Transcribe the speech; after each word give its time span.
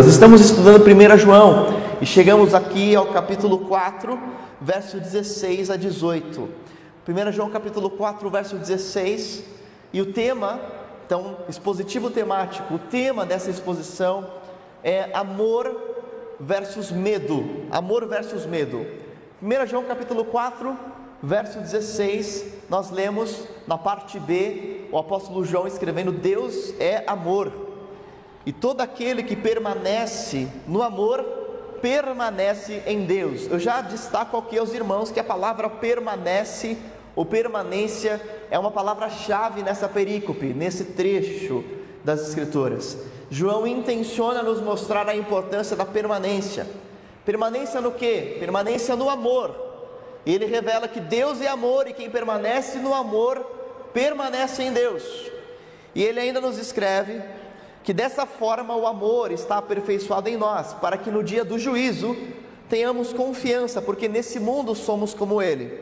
Escrituras. 0.00 0.06
Estamos 0.06 0.40
estudando 0.40 0.84
1 0.84 1.18
João 1.18 1.66
e 2.00 2.06
chegamos 2.06 2.54
aqui 2.54 2.94
ao 2.94 3.06
capítulo 3.06 3.58
4, 3.60 4.18
verso 4.60 4.98
16 4.98 5.70
a 5.70 5.76
18. 5.76 6.48
1 7.08 7.32
João 7.32 7.50
capítulo 7.50 7.90
4, 7.90 8.30
verso 8.30 8.56
16, 8.56 9.44
e 9.92 10.00
o 10.00 10.12
tema, 10.12 10.60
então, 11.04 11.38
expositivo 11.48 12.10
temático, 12.10 12.74
o 12.74 12.78
tema 12.78 13.26
dessa 13.26 13.50
exposição 13.50 14.26
é 14.82 15.10
amor 15.12 15.74
versus 16.38 16.90
medo. 16.90 17.66
Amor 17.70 18.06
versus 18.06 18.46
medo. 18.46 18.86
1 19.42 19.66
João 19.66 19.84
capítulo 19.84 20.24
4, 20.24 20.76
verso 21.22 21.58
16, 21.58 22.46
nós 22.68 22.90
lemos 22.90 23.44
na 23.66 23.76
parte 23.76 24.18
B, 24.18 24.86
o 24.92 24.98
apóstolo 24.98 25.44
João 25.44 25.66
escrevendo: 25.66 26.12
Deus 26.12 26.74
é 26.78 27.02
amor. 27.06 27.69
E 28.44 28.52
todo 28.52 28.80
aquele 28.80 29.22
que 29.22 29.36
permanece 29.36 30.48
no 30.66 30.82
amor, 30.82 31.22
permanece 31.82 32.82
em 32.86 33.04
Deus. 33.04 33.46
Eu 33.50 33.58
já 33.58 33.80
destaco 33.80 34.36
aqui 34.36 34.58
aos 34.58 34.72
irmãos 34.72 35.10
que 35.10 35.20
a 35.20 35.24
palavra 35.24 35.68
permanece 35.68 36.78
ou 37.14 37.24
permanência 37.24 38.20
é 38.50 38.58
uma 38.58 38.70
palavra-chave 38.70 39.62
nessa 39.62 39.88
perícope, 39.88 40.46
nesse 40.54 40.84
trecho 40.84 41.64
das 42.04 42.28
Escrituras. 42.28 42.96
João 43.30 43.66
intenciona 43.66 44.42
nos 44.42 44.60
mostrar 44.60 45.08
a 45.08 45.14
importância 45.14 45.76
da 45.76 45.84
permanência. 45.84 46.66
Permanência 47.24 47.80
no 47.80 47.92
que? 47.92 48.36
Permanência 48.40 48.96
no 48.96 49.10
amor. 49.10 49.54
Ele 50.24 50.46
revela 50.46 50.88
que 50.88 51.00
Deus 51.00 51.40
é 51.40 51.48
amor 51.48 51.86
e 51.86 51.92
quem 51.92 52.10
permanece 52.10 52.78
no 52.78 52.94
amor 52.94 53.38
permanece 53.92 54.62
em 54.62 54.72
Deus. 54.72 55.02
E 55.94 56.02
ele 56.02 56.20
ainda 56.20 56.40
nos 56.40 56.58
escreve 56.58 57.20
que 57.82 57.92
dessa 57.92 58.26
forma 58.26 58.76
o 58.76 58.86
amor 58.86 59.32
está 59.32 59.58
aperfeiçoado 59.58 60.28
em 60.28 60.36
nós, 60.36 60.74
para 60.74 60.98
que 60.98 61.10
no 61.10 61.22
dia 61.22 61.44
do 61.44 61.58
juízo 61.58 62.16
tenhamos 62.68 63.12
confiança, 63.12 63.80
porque 63.80 64.08
nesse 64.08 64.38
mundo 64.38 64.74
somos 64.74 65.14
como 65.14 65.40
Ele. 65.40 65.78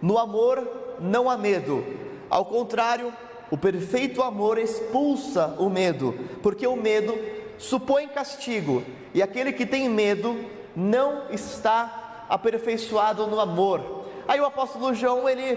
No 0.00 0.18
amor 0.18 0.96
não 1.00 1.28
há 1.28 1.36
medo, 1.36 1.84
ao 2.28 2.44
contrário, 2.44 3.12
o 3.50 3.56
perfeito 3.56 4.22
amor 4.22 4.58
expulsa 4.58 5.54
o 5.58 5.70
medo, 5.70 6.14
porque 6.42 6.66
o 6.66 6.76
medo 6.76 7.18
supõe 7.56 8.06
castigo, 8.08 8.82
e 9.14 9.22
aquele 9.22 9.52
que 9.52 9.64
tem 9.64 9.88
medo 9.88 10.38
não 10.76 11.30
está 11.30 12.26
aperfeiçoado 12.28 13.26
no 13.26 13.40
amor. 13.40 14.04
Aí 14.28 14.38
o 14.40 14.44
apóstolo 14.44 14.92
João 14.94 15.28
ele 15.28 15.56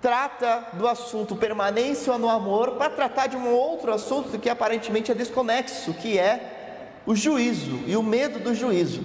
trata 0.00 0.68
do 0.74 0.86
assunto 0.86 1.34
permanência 1.36 2.16
no 2.18 2.28
amor 2.28 2.72
para 2.72 2.90
tratar 2.90 3.26
de 3.26 3.36
um 3.36 3.52
outro 3.52 3.92
assunto 3.92 4.38
que 4.38 4.48
aparentemente 4.48 5.10
é 5.10 5.14
desconexo, 5.14 5.94
que 5.94 6.18
é 6.18 7.00
o 7.06 7.14
juízo 7.14 7.80
e 7.86 7.96
o 7.96 8.02
medo 8.02 8.38
do 8.38 8.54
juízo. 8.54 9.02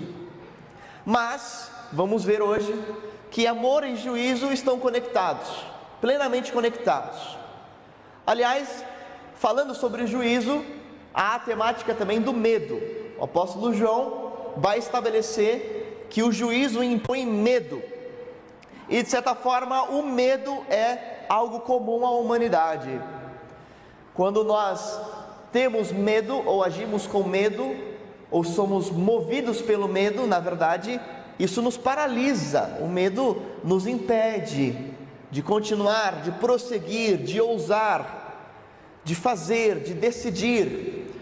Mas 1.06 1.72
vamos 1.92 2.24
ver 2.24 2.42
hoje 2.42 2.74
que 3.30 3.48
amor 3.48 3.84
e 3.84 3.96
juízo 3.96 4.52
estão 4.52 4.80
conectados, 4.80 5.50
plenamente 6.02 6.52
conectados. 6.52 7.38
Aliás, 8.26 8.84
falando 9.36 9.74
sobre 9.74 10.06
juízo, 10.06 10.64
há 11.14 11.36
a 11.36 11.40
temática 11.40 11.94
também 11.94 12.20
do 12.20 12.34
medo. 12.34 12.82
O 13.18 13.24
apóstolo 13.24 13.74
João 13.74 14.54
vai 14.58 14.78
estabelecer 14.80 16.08
que 16.10 16.22
o 16.22 16.32
juízo 16.32 16.84
impõe 16.84 17.26
medo. 17.26 17.82
E 18.92 19.02
de 19.02 19.10
certa 19.10 19.34
forma, 19.34 19.84
o 19.84 20.04
medo 20.04 20.66
é 20.70 21.24
algo 21.30 21.62
comum 21.62 22.06
à 22.06 22.12
humanidade. 22.12 23.02
Quando 24.14 24.44
nós 24.44 25.00
temos 25.50 25.94
medo 25.94 26.46
ou 26.46 26.62
agimos 26.62 27.08
com 27.08 27.24
medo, 27.24 27.74
ou 28.30 28.44
somos 28.44 28.90
movidos 28.90 29.62
pelo 29.62 29.88
medo, 29.88 30.28
na 30.28 30.40
verdade, 30.40 31.00
isso 31.40 31.62
nos 31.62 31.78
paralisa. 31.78 32.80
O 32.82 32.88
medo 32.88 33.42
nos 33.64 33.88
impede 33.88 34.94
de 35.32 35.42
continuar, 35.42 36.22
de 36.22 36.32
prosseguir, 36.32 37.18
de 37.18 37.40
ousar, 37.40 38.60
de 39.06 39.16
fazer, 39.16 39.80
de 39.80 39.94
decidir. 39.94 41.16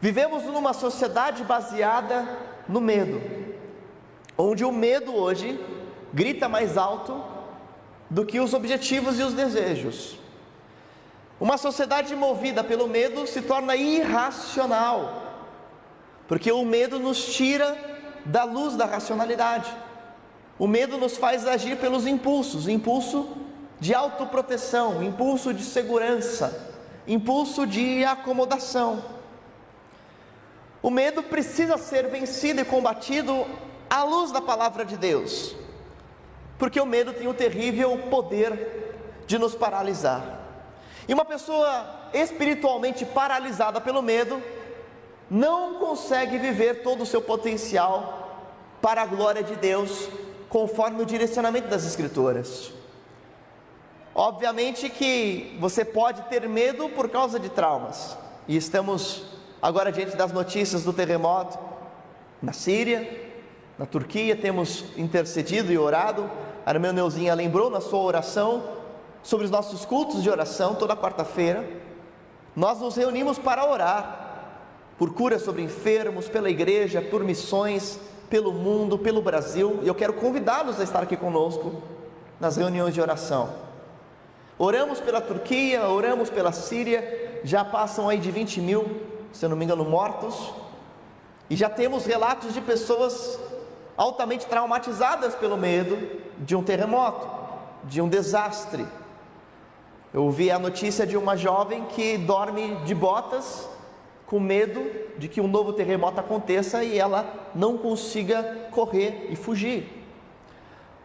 Vivemos 0.00 0.42
numa 0.42 0.72
sociedade 0.72 1.44
baseada 1.44 2.28
no 2.68 2.80
medo, 2.80 3.22
onde 4.36 4.64
o 4.64 4.72
medo 4.72 5.14
hoje 5.14 5.77
grita 6.12 6.48
mais 6.48 6.76
alto 6.76 7.22
do 8.08 8.24
que 8.24 8.40
os 8.40 8.54
objetivos 8.54 9.18
e 9.18 9.22
os 9.22 9.34
desejos. 9.34 10.18
Uma 11.40 11.56
sociedade 11.56 12.16
movida 12.16 12.64
pelo 12.64 12.88
medo 12.88 13.26
se 13.26 13.42
torna 13.42 13.76
irracional, 13.76 15.22
porque 16.26 16.50
o 16.50 16.64
medo 16.64 16.98
nos 16.98 17.26
tira 17.26 17.76
da 18.24 18.44
luz 18.44 18.74
da 18.74 18.86
racionalidade. 18.86 19.70
O 20.58 20.66
medo 20.66 20.98
nos 20.98 21.16
faz 21.16 21.46
agir 21.46 21.76
pelos 21.76 22.06
impulsos, 22.06 22.66
impulso 22.66 23.36
de 23.78 23.94
autoproteção, 23.94 25.02
impulso 25.02 25.54
de 25.54 25.62
segurança, 25.62 26.74
impulso 27.06 27.64
de 27.64 28.04
acomodação. 28.04 29.04
O 30.82 30.90
medo 30.90 31.22
precisa 31.22 31.76
ser 31.76 32.08
vencido 32.08 32.60
e 32.60 32.64
combatido 32.64 33.46
à 33.88 34.02
luz 34.02 34.32
da 34.32 34.40
palavra 34.40 34.84
de 34.84 34.96
Deus 34.96 35.54
porque 36.58 36.80
o 36.80 36.86
medo 36.86 37.12
tem 37.12 37.28
o 37.28 37.34
terrível 37.34 37.96
poder 38.10 39.22
de 39.26 39.38
nos 39.38 39.54
paralisar. 39.54 40.40
E 41.06 41.14
uma 41.14 41.24
pessoa 41.24 42.10
espiritualmente 42.12 43.04
paralisada 43.04 43.80
pelo 43.80 44.02
medo 44.02 44.42
não 45.30 45.74
consegue 45.74 46.38
viver 46.38 46.82
todo 46.82 47.02
o 47.02 47.06
seu 47.06 47.22
potencial 47.22 48.48
para 48.80 49.02
a 49.02 49.06
glória 49.06 49.42
de 49.42 49.56
Deus, 49.56 50.08
conforme 50.48 51.02
o 51.02 51.06
direcionamento 51.06 51.68
das 51.68 51.84
Escrituras. 51.84 52.72
Obviamente 54.14 54.88
que 54.88 55.56
você 55.60 55.84
pode 55.84 56.22
ter 56.22 56.48
medo 56.48 56.88
por 56.88 57.08
causa 57.08 57.38
de 57.38 57.48
traumas, 57.48 58.16
e 58.46 58.56
estamos 58.56 59.24
agora 59.60 59.92
diante 59.92 60.16
das 60.16 60.32
notícias 60.32 60.84
do 60.84 60.92
terremoto 60.92 61.58
na 62.40 62.52
Síria, 62.52 63.28
na 63.78 63.86
Turquia, 63.86 64.34
temos 64.34 64.84
intercedido 64.96 65.72
e 65.72 65.78
orado 65.78 66.28
a 66.68 66.70
irmã 66.74 66.92
Neuzinha 66.92 67.32
lembrou 67.32 67.70
na 67.70 67.80
sua 67.80 68.00
oração 68.00 68.62
sobre 69.22 69.46
os 69.46 69.50
nossos 69.50 69.86
cultos 69.86 70.22
de 70.22 70.28
oração 70.28 70.74
toda 70.74 70.94
quarta-feira. 70.94 71.66
Nós 72.54 72.78
nos 72.78 72.94
reunimos 72.94 73.38
para 73.38 73.66
orar 73.66 74.50
por 74.98 75.14
cura 75.14 75.38
sobre 75.38 75.62
enfermos, 75.62 76.28
pela 76.28 76.50
igreja, 76.50 77.00
por 77.00 77.24
missões, 77.24 77.98
pelo 78.28 78.52
mundo, 78.52 78.98
pelo 78.98 79.22
Brasil. 79.22 79.80
E 79.82 79.88
eu 79.88 79.94
quero 79.94 80.12
convidá-los 80.12 80.78
a 80.78 80.84
estar 80.84 81.02
aqui 81.02 81.16
conosco 81.16 81.72
nas 82.38 82.58
reuniões 82.58 82.92
de 82.92 83.00
oração. 83.00 83.48
Oramos 84.58 85.00
pela 85.00 85.22
Turquia, 85.22 85.88
oramos 85.88 86.28
pela 86.28 86.52
Síria, 86.52 87.40
já 87.44 87.64
passam 87.64 88.10
aí 88.10 88.18
de 88.18 88.30
20 88.30 88.60
mil, 88.60 89.00
se 89.32 89.42
eu 89.42 89.48
não 89.48 89.56
me 89.56 89.64
engano, 89.64 89.86
mortos, 89.86 90.52
e 91.48 91.56
já 91.56 91.70
temos 91.70 92.04
relatos 92.04 92.52
de 92.52 92.60
pessoas 92.60 93.40
altamente 93.98 94.46
traumatizadas 94.46 95.34
pelo 95.34 95.56
medo 95.56 95.98
de 96.38 96.54
um 96.54 96.62
terremoto, 96.62 97.28
de 97.82 98.00
um 98.00 98.08
desastre. 98.08 98.86
Eu 100.14 100.22
ouvi 100.24 100.52
a 100.52 100.58
notícia 100.58 101.04
de 101.04 101.16
uma 101.16 101.36
jovem 101.36 101.84
que 101.86 102.16
dorme 102.16 102.76
de 102.84 102.94
botas 102.94 103.68
com 104.24 104.38
medo 104.38 104.88
de 105.18 105.26
que 105.26 105.40
um 105.40 105.48
novo 105.48 105.72
terremoto 105.72 106.20
aconteça 106.20 106.84
e 106.84 106.96
ela 106.96 107.48
não 107.54 107.76
consiga 107.76 108.68
correr 108.70 109.26
e 109.30 109.36
fugir. 109.36 110.06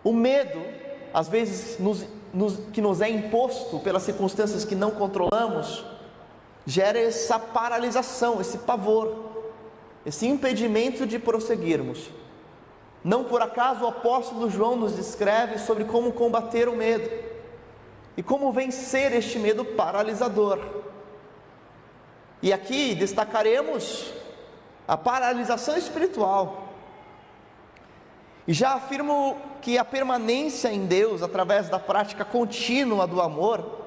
O 0.04 0.14
medo, 0.14 0.62
às 1.14 1.28
vezes, 1.28 1.80
nos, 1.80 2.06
nos, 2.34 2.58
que 2.72 2.82
nos 2.82 3.02
é 3.02 3.10
imposto 3.10 3.80
pelas 3.80 4.04
circunstâncias 4.04 4.66
que 4.66 4.76
não 4.76 4.92
controlamos, 4.92 5.84
gera 6.66 7.00
essa 7.00 7.40
paralisação, 7.40 8.40
esse 8.40 8.60
pavor, 8.60 9.16
esse 10.06 10.28
impedimento 10.28 11.08
de 11.08 11.18
prosseguirmos. 11.18 12.10
Não 13.04 13.24
por 13.26 13.42
acaso 13.42 13.84
o 13.84 13.88
apóstolo 13.88 14.50
João 14.50 14.76
nos 14.76 14.96
descreve 14.96 15.58
sobre 15.58 15.84
como 15.84 16.14
combater 16.14 16.70
o 16.70 16.76
medo 16.76 17.10
e 18.16 18.24
como 18.24 18.52
vencer 18.52 19.12
este 19.14 19.38
medo 19.38 19.66
paralisador. 19.66 20.60
E 22.42 22.54
aqui 22.54 22.96
destacaremos 22.96 24.14
a 24.88 24.96
paralisação 24.96 25.78
espiritual. 25.78 26.70
E 28.48 28.54
já 28.54 28.74
afirmo 28.74 29.38
que 29.62 29.78
a 29.78 29.86
permanência 29.86 30.72
em 30.72 30.86
Deus, 30.86 31.24
através 31.24 31.70
da 31.70 31.80
prática 31.80 32.26
contínua 32.26 33.08
do 33.08 33.22
amor, 33.22 33.80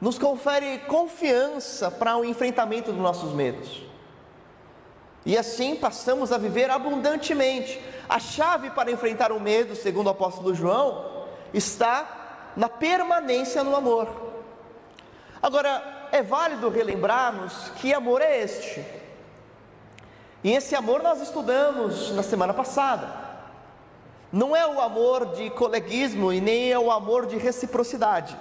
nos 0.00 0.18
confere 0.18 0.78
confiança 0.78 1.90
para 1.90 2.16
o 2.16 2.24
enfrentamento 2.24 2.92
dos 2.92 3.00
nossos 3.00 3.32
medos. 3.32 3.91
E 5.24 5.38
assim 5.38 5.76
passamos 5.76 6.32
a 6.32 6.38
viver 6.38 6.70
abundantemente. 6.70 7.80
A 8.08 8.18
chave 8.18 8.70
para 8.70 8.90
enfrentar 8.90 9.32
o 9.32 9.40
medo, 9.40 9.74
segundo 9.76 10.08
o 10.08 10.10
apóstolo 10.10 10.54
João, 10.54 11.26
está 11.54 12.52
na 12.56 12.68
permanência 12.68 13.62
no 13.62 13.74
amor. 13.76 14.08
Agora, 15.42 16.08
é 16.12 16.22
válido 16.22 16.68
relembrarmos 16.68 17.70
que 17.76 17.94
amor 17.94 18.20
é 18.20 18.42
este. 18.42 18.84
E 20.44 20.52
esse 20.52 20.74
amor 20.74 21.02
nós 21.02 21.20
estudamos 21.20 22.10
na 22.10 22.22
semana 22.22 22.52
passada. 22.52 23.22
Não 24.32 24.56
é 24.56 24.66
o 24.66 24.80
amor 24.80 25.34
de 25.34 25.50
coleguismo 25.50 26.32
e 26.32 26.40
nem 26.40 26.72
é 26.72 26.78
o 26.78 26.90
amor 26.90 27.26
de 27.26 27.36
reciprocidade. 27.36 28.36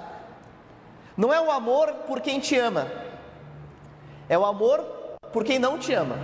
Não 1.15 1.33
é 1.33 1.39
o 1.39 1.51
amor 1.51 1.93
por 2.07 2.21
quem 2.21 2.39
te 2.39 2.57
ama, 2.57 2.87
é 4.29 4.37
o 4.37 4.45
amor 4.45 4.79
por 5.33 5.43
quem 5.43 5.59
não 5.59 5.77
te 5.77 5.93
ama. 5.93 6.17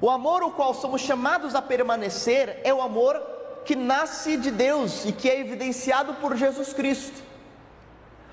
O 0.00 0.10
amor 0.10 0.42
o 0.42 0.50
qual 0.50 0.74
somos 0.74 1.00
chamados 1.00 1.54
a 1.54 1.62
permanecer 1.62 2.60
é 2.64 2.72
o 2.72 2.82
amor 2.82 3.20
que 3.64 3.74
nasce 3.74 4.36
de 4.36 4.50
Deus 4.50 5.04
e 5.04 5.12
que 5.12 5.28
é 5.28 5.40
evidenciado 5.40 6.14
por 6.14 6.36
Jesus 6.36 6.72
Cristo. 6.72 7.22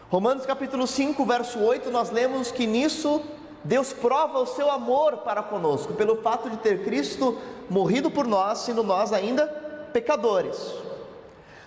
Romanos 0.10 0.46
capítulo 0.46 0.86
5, 0.86 1.26
verso 1.26 1.60
8, 1.60 1.90
nós 1.90 2.12
lemos 2.12 2.52
que 2.52 2.68
nisso 2.68 3.22
Deus 3.64 3.94
prova 3.94 4.40
o 4.40 4.46
seu 4.46 4.70
amor 4.70 5.18
para 5.18 5.42
conosco, 5.42 5.94
pelo 5.94 6.22
fato 6.22 6.50
de 6.50 6.58
ter 6.58 6.84
Cristo 6.84 7.40
morrido 7.70 8.12
por 8.12 8.28
nós, 8.28 8.60
sendo 8.60 8.84
nós 8.84 9.14
ainda 9.14 9.48
pecadores. 9.94 10.74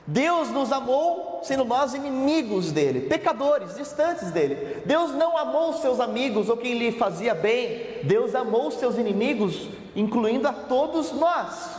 Deus 0.06 0.50
nos 0.50 0.70
amou 0.70 1.40
sendo 1.42 1.64
nós 1.64 1.92
inimigos 1.92 2.70
dele, 2.70 3.08
pecadores, 3.08 3.74
distantes 3.74 4.30
dele. 4.30 4.82
Deus 4.84 5.12
não 5.12 5.36
amou 5.36 5.72
seus 5.74 5.98
amigos 5.98 6.48
ou 6.48 6.56
quem 6.56 6.78
lhe 6.78 6.92
fazia 6.92 7.34
bem, 7.34 8.00
Deus 8.04 8.34
amou 8.34 8.70
seus 8.70 8.96
inimigos, 8.96 9.68
incluindo 9.96 10.46
a 10.46 10.52
todos 10.52 11.12
nós. 11.12 11.70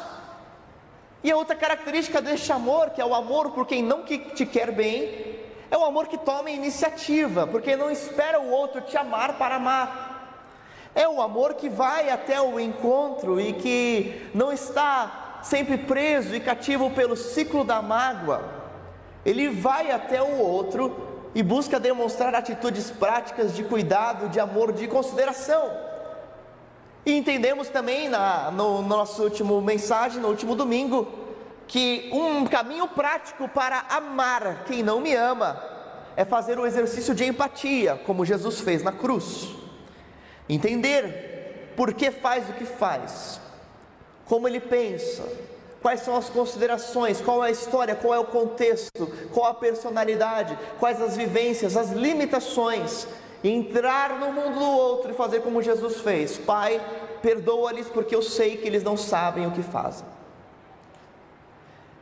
E 1.23 1.31
a 1.31 1.37
outra 1.37 1.55
característica 1.55 2.21
deste 2.21 2.51
amor, 2.51 2.89
que 2.89 3.01
é 3.01 3.05
o 3.05 3.15
amor 3.15 3.51
por 3.51 3.65
quem 3.65 3.81
não 3.81 4.03
te 4.03 4.45
quer 4.45 4.71
bem, 4.71 5.37
é 5.71 5.77
o 5.77 5.83
amor 5.83 6.07
que 6.07 6.17
toma 6.17 6.51
iniciativa, 6.51 7.47
porque 7.47 7.75
não 7.75 7.89
espera 7.89 8.39
o 8.39 8.49
outro 8.49 8.81
te 8.81 8.97
amar 8.97 9.37
para 9.37 9.55
amar. 9.55 10.07
É 10.93 11.07
o 11.07 11.21
amor 11.21 11.53
que 11.53 11.69
vai 11.69 12.09
até 12.09 12.41
o 12.41 12.59
encontro 12.59 13.39
e 13.39 13.53
que 13.53 14.29
não 14.33 14.51
está 14.51 15.26
sempre 15.41 15.77
preso 15.77 16.35
e 16.35 16.39
cativo 16.39 16.89
pelo 16.91 17.15
ciclo 17.15 17.63
da 17.63 17.81
mágoa, 17.81 18.43
ele 19.25 19.49
vai 19.49 19.91
até 19.91 20.21
o 20.21 20.37
outro 20.37 21.29
e 21.35 21.43
busca 21.43 21.79
demonstrar 21.79 22.33
atitudes 22.33 22.89
práticas 22.89 23.55
de 23.55 23.63
cuidado, 23.63 24.29
de 24.29 24.39
amor, 24.39 24.71
de 24.71 24.87
consideração. 24.87 25.71
E 27.05 27.13
entendemos 27.15 27.69
também 27.69 28.09
na, 28.09 28.51
no, 28.51 28.81
no 28.81 28.87
nosso 28.87 29.23
último 29.23 29.61
mensagem, 29.61 30.21
no 30.21 30.29
último 30.29 30.55
domingo, 30.55 31.07
que 31.67 32.09
um 32.11 32.45
caminho 32.45 32.87
prático 32.87 33.47
para 33.47 33.85
amar 33.89 34.63
quem 34.65 34.81
não 34.81 34.99
me 34.99 35.13
ama 35.13 35.61
é 36.15 36.25
fazer 36.25 36.57
o 36.57 36.65
exercício 36.65 37.13
de 37.13 37.25
empatia, 37.25 38.01
como 38.05 38.25
Jesus 38.25 38.59
fez 38.59 38.81
na 38.81 38.91
cruz. 38.91 39.49
Entender 40.49 41.73
por 41.75 41.93
que 41.93 42.09
faz 42.09 42.49
o 42.49 42.53
que 42.53 42.65
faz, 42.65 43.39
como 44.27 44.47
ele 44.47 44.59
pensa, 44.59 45.23
quais 45.81 46.01
são 46.01 46.15
as 46.15 46.29
considerações, 46.29 47.21
qual 47.21 47.43
é 47.43 47.47
a 47.47 47.51
história, 47.51 47.95
qual 47.95 48.13
é 48.13 48.19
o 48.19 48.25
contexto, 48.25 49.07
qual 49.33 49.47
a 49.47 49.53
personalidade, 49.53 50.57
quais 50.79 51.01
as 51.01 51.15
vivências, 51.15 51.77
as 51.77 51.91
limitações, 51.91 53.07
entrar 53.43 54.19
no 54.19 54.31
mundo 54.31 54.59
do 54.59 54.65
outro 54.65 55.11
e 55.11 55.15
fazer 55.15 55.41
como 55.41 55.61
Jesus 55.61 56.01
fez: 56.01 56.37
Pai, 56.37 56.81
perdoa-lhes 57.21 57.87
porque 57.87 58.15
eu 58.15 58.21
sei 58.21 58.57
que 58.57 58.67
eles 58.67 58.83
não 58.83 58.97
sabem 58.97 59.47
o 59.47 59.51
que 59.51 59.61
fazem. 59.63 60.16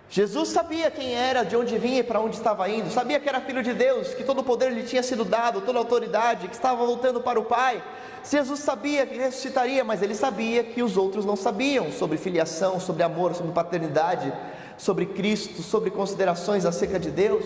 Jesus 0.10 0.50
sabia 0.50 0.92
quem 0.92 1.14
era, 1.14 1.44
de 1.44 1.56
onde 1.56 1.78
vinha 1.78 2.00
e 2.00 2.04
para 2.04 2.20
onde 2.20 2.36
estava 2.36 2.70
indo, 2.70 2.90
sabia 2.92 3.20
que 3.20 3.28
era 3.28 3.42
filho 3.42 3.64
de 3.64 3.74
Deus, 3.74 4.14
que 4.14 4.24
todo 4.24 4.40
o 4.40 4.44
poder 4.44 4.72
lhe 4.72 4.84
tinha 4.84 5.02
sido 5.02 5.26
dado, 5.26 5.62
toda 5.62 5.80
a 5.80 5.82
autoridade, 5.82 6.48
que 6.48 6.54
estava 6.54 6.86
voltando 6.86 7.20
para 7.22 7.40
o 7.40 7.46
Pai, 7.46 7.84
Jesus 8.30 8.60
sabia 8.60 9.06
que 9.06 9.18
ressuscitaria, 9.18 9.84
mas 9.84 10.02
ele 10.02 10.16
sabia 10.16 10.64
que 10.64 10.82
os 10.82 10.98
outros 10.98 11.26
não 11.26 11.36
sabiam 11.36 11.92
sobre 11.92 12.18
filiação, 12.18 12.80
sobre 12.80 13.04
amor, 13.04 13.36
sobre 13.36 13.52
paternidade, 13.52 14.34
sobre 14.78 15.06
Cristo, 15.06 15.62
sobre 15.62 15.92
considerações 15.92 16.66
acerca 16.66 17.00
de 17.00 17.12
Deus. 17.12 17.46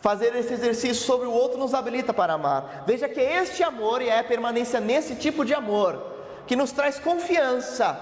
Fazer 0.00 0.34
esse 0.34 0.52
exercício 0.52 1.04
sobre 1.06 1.26
o 1.26 1.32
outro 1.32 1.58
nos 1.58 1.74
habilita 1.74 2.12
para 2.12 2.34
amar. 2.34 2.84
Veja 2.86 3.08
que 3.08 3.20
este 3.20 3.62
amor 3.62 4.02
e 4.02 4.08
é 4.08 4.18
a 4.18 4.24
permanência 4.24 4.80
nesse 4.80 5.14
tipo 5.14 5.44
de 5.44 5.54
amor 5.54 6.14
que 6.46 6.56
nos 6.56 6.72
traz 6.72 6.98
confiança 6.98 7.98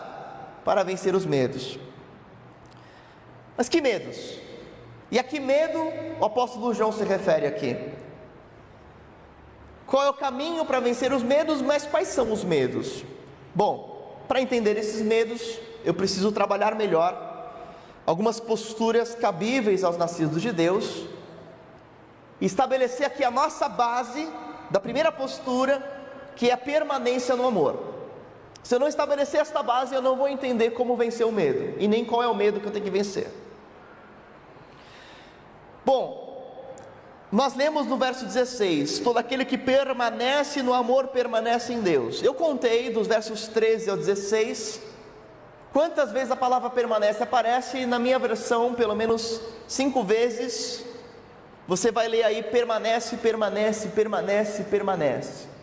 para 0.65 0.83
vencer 0.83 1.15
os 1.15 1.25
medos. 1.27 1.79
Mas 3.57 3.69
que 3.69 3.81
medos? 3.81 4.39
E 5.11 5.19
a 5.19 5.23
que 5.23 5.39
medo 5.39 5.79
o 6.21 6.25
apóstolo 6.25 6.75
João 6.75 6.93
se 6.93 7.05
refere 7.05 7.47
aqui? 7.47 7.77
Qual 9.87 10.05
é 10.05 10.11
o 10.11 10.15
caminho 10.15 10.65
para 10.65 10.81
vencer 10.81 11.13
os 11.13 11.23
medos, 11.23 11.61
mas 11.63 11.87
quais 11.87 12.09
são 12.09 12.33
os 12.33 12.43
medos? 12.43 13.05
Bom, 13.55 14.19
para 14.27 14.41
entender 14.41 14.77
esses 14.77 15.03
medos, 15.03 15.59
eu 15.85 15.95
preciso 15.95 16.33
trabalhar 16.33 16.75
melhor 16.75 17.33
algumas 18.07 18.41
posturas 18.41 19.15
cabíveis 19.15 19.85
aos 19.85 19.97
nascidos 19.97 20.43
de 20.43 20.53
Deus, 20.53 21.07
e 22.41 22.47
estabelecer 22.47 23.07
aqui 23.07 23.25
a 23.25 23.31
nossa 23.31 23.69
base 23.69 24.29
da 24.71 24.81
primeira 24.81 25.13
postura, 25.13 25.83
que 26.37 26.51
é 26.51 26.53
a 26.53 26.59
permanência 26.59 27.37
no 27.37 27.47
amor. 27.47 27.95
Se 28.63 28.75
eu 28.75 28.81
não 28.81 28.89
estabelecer 28.89 29.41
esta 29.41 29.63
base, 29.63 29.95
eu 29.95 30.03
não 30.03 30.17
vou 30.17 30.29
entender 30.29 30.71
como 30.71 30.97
vencer 30.97 31.27
o 31.27 31.33
medo 31.33 31.75
e 31.79 31.87
nem 31.87 32.05
qual 32.05 32.23
é 32.23 32.29
o 32.29 32.35
medo 32.35 32.61
que 32.61 32.67
eu 32.67 32.73
tenho 32.73 32.85
que 32.85 32.91
vencer. 32.91 33.29
Bom, 35.85 36.25
nós 37.31 37.55
lemos 37.55 37.87
no 37.87 37.97
verso 37.97 38.25
16: 38.25 39.01
todo 39.01 39.19
aquele 39.19 39.45
que 39.45 39.59
permanece 39.59 40.63
no 40.63 40.73
amor 40.73 41.09
permanece 41.09 41.73
em 41.73 41.81
Deus. 41.81 42.23
Eu 42.23 42.35
contei 42.35 42.91
dos 42.91 43.07
versos 43.07 43.49
13 43.49 43.91
ao 43.91 43.97
16, 43.97 44.81
quantas 45.73 46.13
vezes 46.13 46.31
a 46.31 46.37
palavra 46.37 46.71
permanece 46.71 47.23
aparece 47.23 47.87
na 47.87 47.99
minha 47.99 48.19
versão, 48.19 48.75
pelo 48.75 48.95
menos 48.95 49.41
cinco 49.67 50.03
vezes. 50.03 50.85
Você 51.67 51.91
vai 51.91 52.09
ler 52.09 52.25
aí: 52.25 52.43
permanece, 52.43 53.17
permanece, 53.17 53.89
permanece, 53.89 54.65
permanece. 54.65 55.55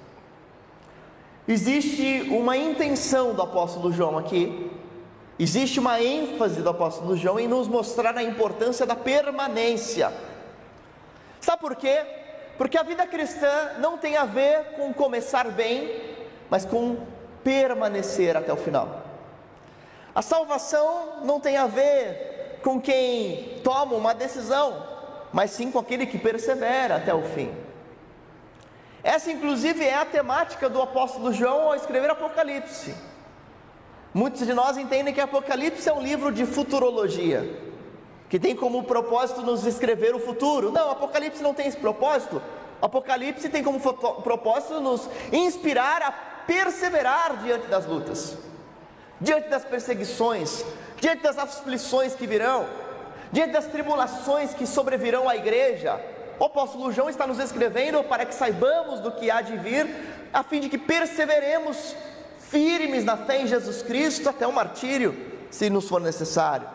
Existe 1.47 2.27
uma 2.29 2.55
intenção 2.55 3.33
do 3.33 3.41
apóstolo 3.41 3.91
João 3.91 4.17
aqui, 4.17 4.70
existe 5.41 5.79
uma 5.79 6.01
ênfase 6.01 6.61
do 6.61 6.69
apóstolo 6.69 7.15
João 7.15 7.39
em 7.39 7.47
nos 7.47 7.67
mostrar 7.67 8.15
a 8.17 8.23
importância 8.23 8.85
da 8.85 8.95
permanência 8.95 10.11
Sabe 11.41 11.59
por 11.59 11.75
quê? 11.75 12.05
Porque 12.55 12.77
a 12.77 12.83
vida 12.83 13.05
cristã 13.07 13.71
não 13.79 13.97
tem 13.97 14.15
a 14.15 14.25
ver 14.25 14.75
com 14.75 14.93
começar 14.93 15.49
bem, 15.49 16.15
mas 16.49 16.63
com 16.63 16.97
permanecer 17.43 18.37
até 18.37 18.53
o 18.53 18.57
final. 18.57 19.01
A 20.13 20.21
salvação 20.21 21.23
não 21.23 21.39
tem 21.39 21.57
a 21.57 21.65
ver 21.65 22.59
com 22.63 22.79
quem 22.79 23.59
toma 23.63 23.95
uma 23.95 24.13
decisão, 24.13 24.85
mas 25.33 25.49
sim 25.49 25.71
com 25.71 25.79
aquele 25.79 26.05
que 26.05 26.19
persevera 26.19 26.97
até 26.97 27.11
o 27.11 27.23
fim. 27.23 27.51
Essa, 29.03 29.31
inclusive, 29.31 29.83
é 29.83 29.95
a 29.95 30.05
temática 30.05 30.69
do 30.69 30.79
apóstolo 30.79 31.33
João 31.33 31.69
ao 31.69 31.75
escrever 31.75 32.11
Apocalipse. 32.11 32.93
Muitos 34.13 34.45
de 34.45 34.53
nós 34.53 34.77
entendem 34.77 35.13
que 35.13 35.21
Apocalipse 35.21 35.87
é 35.87 35.93
um 35.93 36.01
livro 36.01 36.31
de 36.31 36.45
futurologia 36.45 37.71
que 38.29 38.39
tem 38.39 38.55
como 38.55 38.83
propósito 38.83 39.41
nos 39.41 39.65
escrever 39.65 40.15
o 40.15 40.19
futuro. 40.19 40.71
Não, 40.71 40.91
Apocalipse 40.91 41.43
não 41.43 41.53
tem 41.53 41.67
esse 41.67 41.77
propósito. 41.77 42.41
Apocalipse 42.81 43.49
tem 43.49 43.61
como 43.61 43.79
propósito 43.79 44.79
nos 44.79 45.09
inspirar 45.31 46.01
a 46.01 46.11
perseverar 46.11 47.43
diante 47.43 47.67
das 47.67 47.85
lutas, 47.85 48.37
diante 49.19 49.49
das 49.49 49.63
perseguições, 49.63 50.65
diante 50.99 51.23
das 51.23 51.37
aflições 51.37 52.15
que 52.15 52.25
virão, 52.25 52.65
diante 53.31 53.51
das 53.51 53.67
tribulações 53.67 54.53
que 54.53 54.65
sobrevirão 54.65 55.29
à 55.29 55.35
igreja. 55.35 55.99
O 56.39 56.45
apóstolo 56.45 56.91
João 56.91 57.09
está 57.09 57.27
nos 57.27 57.37
escrevendo 57.37 58.03
para 58.03 58.25
que 58.25 58.33
saibamos 58.33 58.99
do 58.99 59.11
que 59.11 59.29
há 59.29 59.41
de 59.41 59.57
vir, 59.57 59.87
a 60.33 60.41
fim 60.41 60.59
de 60.59 60.69
que 60.69 60.77
perseveremos 60.77 61.95
firmes 62.51 63.05
na 63.05 63.15
fé 63.15 63.41
em 63.41 63.47
Jesus 63.47 63.81
Cristo 63.81 64.29
até 64.29 64.45
o 64.45 64.51
martírio, 64.51 65.15
se 65.49 65.69
nos 65.69 65.87
for 65.87 66.01
necessário. 66.01 66.67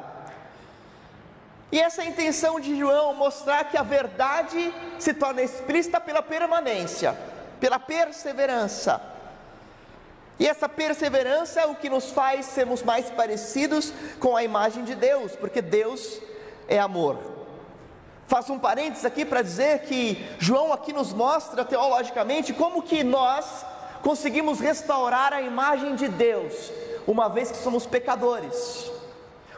E 1.71 1.79
essa 1.79 2.03
é 2.03 2.07
a 2.07 2.09
intenção 2.09 2.59
de 2.59 2.77
João, 2.79 3.15
mostrar 3.15 3.65
que 3.65 3.77
a 3.77 3.83
verdade 3.83 4.73
se 4.99 5.13
torna 5.13 5.43
explícita 5.43 6.01
pela 6.01 6.23
permanência, 6.23 7.17
pela 7.61 7.79
perseverança. 7.79 9.01
E 10.39 10.47
essa 10.47 10.69
perseverança 10.69 11.61
é 11.61 11.67
o 11.67 11.75
que 11.75 11.91
nos 11.91 12.11
faz 12.11 12.47
sermos 12.47 12.83
mais 12.83 13.11
parecidos 13.11 13.93
com 14.19 14.37
a 14.37 14.43
imagem 14.43 14.85
de 14.85 14.95
Deus, 14.95 15.37
porque 15.37 15.61
Deus 15.61 16.21
é 16.69 16.79
amor. 16.79 17.19
Faço 18.27 18.53
um 18.53 18.59
parênteses 18.59 19.05
aqui 19.05 19.25
para 19.25 19.43
dizer 19.43 19.81
que 19.81 20.27
João 20.39 20.73
aqui 20.73 20.93
nos 20.93 21.13
mostra 21.13 21.65
teologicamente 21.65 22.53
como 22.53 22.83
que 22.83 23.05
nós 23.05 23.65
conseguimos 24.07 24.61
restaurar 24.61 25.33
a 25.33 25.43
imagem 25.43 25.97
de 25.97 26.07
Deus, 26.07 26.71
uma 27.09 27.29
vez 27.29 27.51
que 27.51 27.57
somos 27.57 27.87
pecadores. 27.87 28.89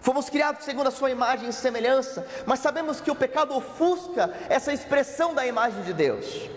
Fomos 0.01 0.31
criados 0.31 0.65
segundo 0.65 0.87
a 0.87 0.91
sua 0.91 1.11
imagem 1.11 1.51
e 1.51 1.53
semelhança, 1.53 2.27
mas 2.47 2.61
sabemos 2.61 2.99
que 2.99 3.11
o 3.11 3.15
pecado 3.15 3.55
ofusca 3.55 4.35
essa 4.49 4.73
expressão 4.73 5.35
da 5.35 5.47
imagem 5.47 5.83
de 5.83 5.93
Deus. 5.93 6.49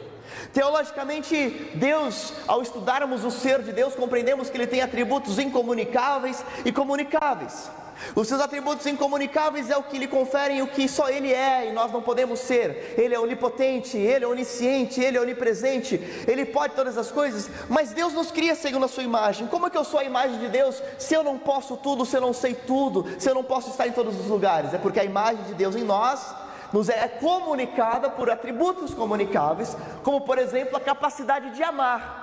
Teologicamente, 0.54 1.70
Deus, 1.76 2.32
ao 2.48 2.62
estudarmos 2.62 3.26
o 3.26 3.32
ser 3.32 3.62
de 3.62 3.74
Deus, 3.74 3.94
compreendemos 3.94 4.50
que 4.50 4.56
ele 4.56 4.68
tem 4.68 4.82
atributos 4.82 5.38
incomunicáveis 5.38 6.46
e 6.64 6.72
comunicáveis. 6.72 7.70
Os 8.16 8.28
seus 8.28 8.42
atributos 8.42 8.86
incomunicáveis 8.86 9.70
é 9.70 9.78
o 9.78 9.84
que 9.84 9.98
lhe 9.98 10.08
conferem 10.08 10.62
o 10.62 10.68
que 10.68 10.88
só 10.88 11.10
Ele 11.10 11.34
é 11.34 11.70
e 11.70 11.72
nós 11.72 11.92
não 11.92 12.02
podemos 12.02 12.40
ser. 12.40 12.96
Ele 12.98 13.16
é 13.16 13.20
onipotente, 13.20 13.98
Ele 13.98 14.26
é 14.26 14.28
onisciente, 14.28 15.02
Ele 15.02 15.18
é 15.18 15.22
onipresente, 15.22 15.96
Ele 16.28 16.46
pode 16.46 16.76
todas 16.76 16.98
as 16.98 17.12
coisas, 17.12 17.50
mas 17.70 17.94
Deus 17.94 18.14
nos 18.14 18.32
cria 18.32 18.56
segundo 18.56 18.86
a 18.86 18.90
Sua 18.90 19.04
imagem. 19.04 19.48
Como 19.48 19.68
é 19.68 19.70
que 19.70 19.78
eu 19.78 19.84
sou 19.84 20.00
a 20.00 20.04
imagem 20.04 20.40
de 20.40 20.50
Deus 20.50 20.82
se 20.98 21.14
eu 21.14 21.24
não 21.24 21.38
posso 21.38 21.78
tudo, 21.78 22.06
se 22.06 22.16
eu 22.18 22.22
não 22.22 22.34
sei 22.34 22.54
tudo, 22.54 23.06
se 23.20 23.30
eu 23.30 23.36
não 23.36 23.44
posso 23.44 23.70
estar 23.70 23.88
em 23.88 23.92
todos 23.92 24.20
os 24.20 24.28
lugares? 24.28 24.74
É 24.74 24.78
porque 24.78 25.00
a 25.00 25.06
imagem 25.06 25.44
de 25.46 25.54
Deus 25.54 25.76
em 25.76 25.84
nós 25.84 26.36
nos 26.74 26.90
é 26.90 27.08
comunicada 27.08 28.10
por 28.10 28.30
atributos 28.30 28.94
comunicáveis, 28.94 29.76
como 30.04 30.22
por 30.22 30.38
exemplo 30.38 30.78
a 30.78 30.80
capacidade 30.80 31.52
de 31.52 31.62
amar. 31.62 32.22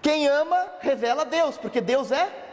Quem 0.00 0.28
ama 0.28 0.66
revela 0.80 1.24
Deus, 1.24 1.56
porque 1.56 1.80
Deus 1.80 2.12
é 2.12 2.43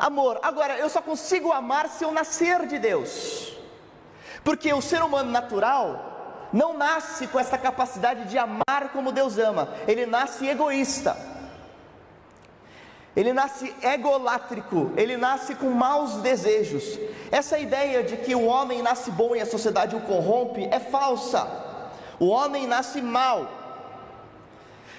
amor. 0.00 0.40
Agora, 0.42 0.78
eu 0.78 0.88
só 0.88 1.00
consigo 1.00 1.52
amar 1.52 1.88
se 1.88 2.04
eu 2.04 2.10
nascer 2.10 2.66
de 2.66 2.78
Deus, 2.78 3.56
porque 4.42 4.72
o 4.72 4.80
ser 4.80 5.02
humano 5.02 5.30
natural 5.30 6.48
não 6.52 6.76
nasce 6.76 7.26
com 7.28 7.38
essa 7.38 7.56
capacidade 7.56 8.24
de 8.24 8.36
amar 8.36 8.90
como 8.92 9.12
Deus 9.12 9.38
ama, 9.38 9.68
ele 9.86 10.06
nasce 10.06 10.48
egoísta. 10.48 11.16
Ele 13.14 13.32
nasce 13.32 13.74
egolátrico, 13.82 14.92
ele 14.96 15.16
nasce 15.16 15.56
com 15.56 15.68
maus 15.70 16.14
desejos. 16.22 16.98
Essa 17.30 17.58
ideia 17.58 18.04
de 18.04 18.16
que 18.16 18.34
o 18.34 18.46
homem 18.46 18.82
nasce 18.82 19.10
bom 19.10 19.34
e 19.34 19.40
a 19.40 19.46
sociedade 19.46 19.96
o 19.96 20.00
corrompe 20.00 20.68
é 20.70 20.78
falsa. 20.78 21.46
O 22.20 22.28
homem 22.28 22.68
nasce 22.68 23.02
mal. 23.02 23.50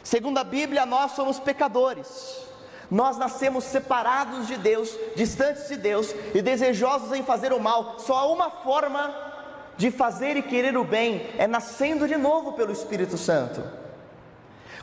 Segundo 0.03 0.39
a 0.39 0.43
Bíblia, 0.43 0.86
nós 0.86 1.13
somos 1.13 1.39
pecadores. 1.39 2.50
Nós 2.92 3.18
nascemos 3.18 3.64
separados 3.64 4.48
de 4.48 4.58
Deus, 4.58 4.94
distantes 5.16 5.70
de 5.70 5.78
Deus 5.78 6.14
e 6.36 6.42
desejosos 6.42 7.14
em 7.14 7.24
fazer 7.24 7.54
o 7.54 7.60
mal. 7.60 7.98
Só 8.00 8.18
há 8.18 8.26
uma 8.26 8.50
forma 8.50 9.16
de 9.78 9.90
fazer 9.90 10.36
e 10.36 10.42
querer 10.42 10.76
o 10.78 10.84
bem 10.84 11.26
é 11.38 11.48
nascendo 11.48 12.06
de 12.06 12.18
novo 12.18 12.52
pelo 12.52 12.74
Espírito 12.74 13.18
Santo. 13.18 13.64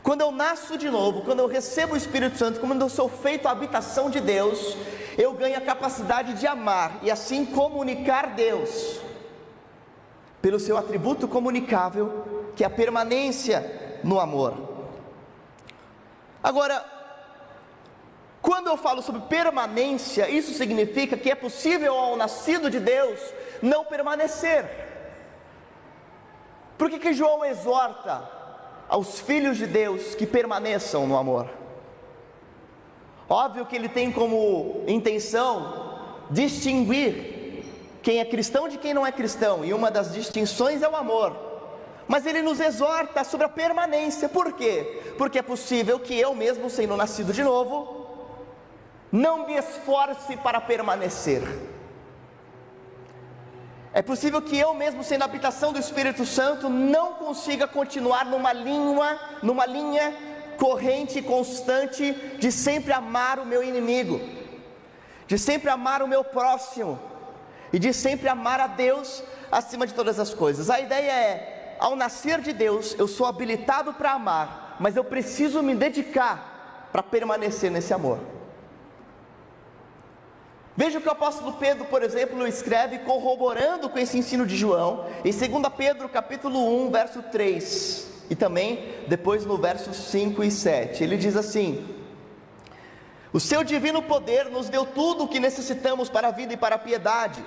Quando 0.01 0.21
eu 0.21 0.31
nasço 0.31 0.75
de 0.75 0.89
novo, 0.89 1.21
quando 1.21 1.41
eu 1.41 1.47
recebo 1.47 1.93
o 1.93 1.97
Espírito 1.97 2.35
Santo, 2.35 2.59
quando 2.59 2.81
eu 2.81 2.89
sou 2.89 3.07
feito 3.07 3.47
a 3.47 3.51
habitação 3.51 4.09
de 4.09 4.19
Deus, 4.19 4.75
eu 5.15 5.33
ganho 5.33 5.57
a 5.57 5.61
capacidade 5.61 6.33
de 6.33 6.47
amar 6.47 6.97
e 7.03 7.11
assim 7.11 7.45
comunicar 7.45 8.33
Deus, 8.33 8.99
pelo 10.41 10.59
seu 10.59 10.77
atributo 10.77 11.27
comunicável, 11.27 12.51
que 12.55 12.63
é 12.63 12.67
a 12.67 12.71
permanência 12.71 13.99
no 14.03 14.19
amor. 14.19 14.53
Agora, 16.41 16.98
quando 18.49 18.65
eu 18.65 18.77
falo 18.77 19.03
sobre 19.03 19.21
permanência, 19.21 20.27
isso 20.27 20.53
significa 20.53 21.15
que 21.15 21.29
é 21.29 21.35
possível 21.35 21.93
ao 21.93 22.17
nascido 22.17 22.67
de 22.67 22.79
Deus 22.79 23.19
não 23.61 23.85
permanecer. 23.85 24.67
Por 26.75 26.89
que, 26.89 26.97
que 26.97 27.13
João 27.13 27.45
exorta 27.45 28.39
aos 28.89 29.19
filhos 29.19 29.55
de 29.55 29.67
Deus 29.67 30.15
que 30.15 30.25
permaneçam 30.25 31.05
no 31.05 31.15
amor. 31.15 31.47
Óbvio 33.29 33.67
que 33.67 33.75
ele 33.75 33.87
tem 33.87 34.11
como 34.11 34.83
intenção 34.87 35.99
distinguir 36.31 37.63
quem 38.01 38.19
é 38.19 38.25
cristão 38.25 38.67
de 38.67 38.79
quem 38.79 38.95
não 38.95 39.05
é 39.05 39.11
cristão, 39.11 39.63
e 39.63 39.73
uma 39.73 39.91
das 39.91 40.11
distinções 40.11 40.81
é 40.81 40.89
o 40.89 40.95
amor. 40.95 41.37
Mas 42.07 42.25
ele 42.25 42.41
nos 42.41 42.59
exorta 42.59 43.23
sobre 43.23 43.45
a 43.45 43.49
permanência, 43.49 44.27
por 44.27 44.53
quê? 44.53 45.03
Porque 45.19 45.37
é 45.37 45.43
possível 45.43 45.99
que 45.99 46.19
eu, 46.19 46.33
mesmo 46.33 46.67
sendo 46.67 46.97
nascido 46.97 47.31
de 47.31 47.43
novo, 47.43 47.98
não 49.11 49.47
me 49.47 49.55
esforce 49.55 50.37
para 50.37 50.61
permanecer. 50.61 51.41
É 53.91 54.01
possível 54.01 54.41
que 54.41 54.57
eu 54.57 54.73
mesmo, 54.73 55.03
sendo 55.03 55.23
a 55.23 55.25
habitação 55.25 55.73
do 55.73 55.79
Espírito 55.79 56.25
Santo, 56.25 56.69
não 56.69 57.13
consiga 57.13 57.67
continuar 57.67 58.25
numa 58.25 58.53
linha, 58.53 59.19
numa 59.41 59.65
linha 59.65 60.15
corrente 60.57 61.21
constante 61.21 62.13
de 62.37 62.51
sempre 62.51 62.93
amar 62.93 63.39
o 63.39 63.45
meu 63.45 63.63
inimigo, 63.63 64.21
de 65.25 65.39
sempre 65.39 65.69
amar 65.69 66.03
o 66.03 66.07
meu 66.07 66.23
próximo 66.23 66.99
e 67.73 67.79
de 67.79 67.91
sempre 67.93 68.27
amar 68.27 68.59
a 68.59 68.67
Deus 68.67 69.23
acima 69.51 69.87
de 69.87 69.93
todas 69.93 70.19
as 70.19 70.33
coisas. 70.33 70.69
A 70.69 70.79
ideia 70.79 71.11
é, 71.11 71.75
ao 71.79 71.95
nascer 71.95 72.41
de 72.41 72.53
Deus, 72.53 72.95
eu 72.99 73.07
sou 73.07 73.25
habilitado 73.25 73.93
para 73.93 74.11
amar, 74.11 74.77
mas 74.79 74.95
eu 74.95 75.03
preciso 75.03 75.63
me 75.63 75.73
dedicar 75.73 76.89
para 76.91 77.01
permanecer 77.01 77.71
nesse 77.71 77.93
amor. 77.93 78.19
Veja 80.79 80.97
o 80.97 81.01
que 81.01 81.09
o 81.09 81.11
apóstolo 81.11 81.51
Pedro, 81.51 81.83
por 81.83 82.01
exemplo, 82.03 82.47
escreve 82.47 82.99
corroborando 82.99 83.89
com 83.89 83.99
esse 83.99 84.17
ensino 84.17 84.45
de 84.45 84.55
João, 84.55 85.07
em 85.25 85.31
2 85.33 85.73
Pedro 85.75 86.07
capítulo 86.07 86.85
1, 86.85 86.89
verso 86.89 87.21
3, 87.21 88.07
e 88.29 88.33
também 88.33 88.95
depois 89.05 89.45
no 89.45 89.57
verso 89.57 89.93
5 89.93 90.41
e 90.41 90.49
7. 90.49 91.03
Ele 91.03 91.17
diz 91.17 91.35
assim: 91.35 91.85
O 93.33 93.41
seu 93.41 93.61
divino 93.61 94.01
poder 94.01 94.45
nos 94.45 94.69
deu 94.69 94.85
tudo 94.85 95.25
o 95.25 95.27
que 95.27 95.37
necessitamos 95.37 96.07
para 96.07 96.29
a 96.29 96.31
vida 96.31 96.53
e 96.53 96.57
para 96.57 96.75
a 96.75 96.79
piedade. 96.79 97.43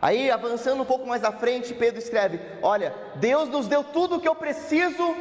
Aí, 0.00 0.30
avançando 0.30 0.82
um 0.82 0.86
pouco 0.86 1.06
mais 1.06 1.22
à 1.22 1.32
frente, 1.32 1.74
Pedro 1.74 1.98
escreve: 1.98 2.40
Olha, 2.62 2.94
Deus 3.16 3.50
nos 3.50 3.68
deu 3.68 3.84
tudo 3.84 4.16
o 4.16 4.20
que 4.20 4.26
eu 4.26 4.34
preciso 4.34 5.14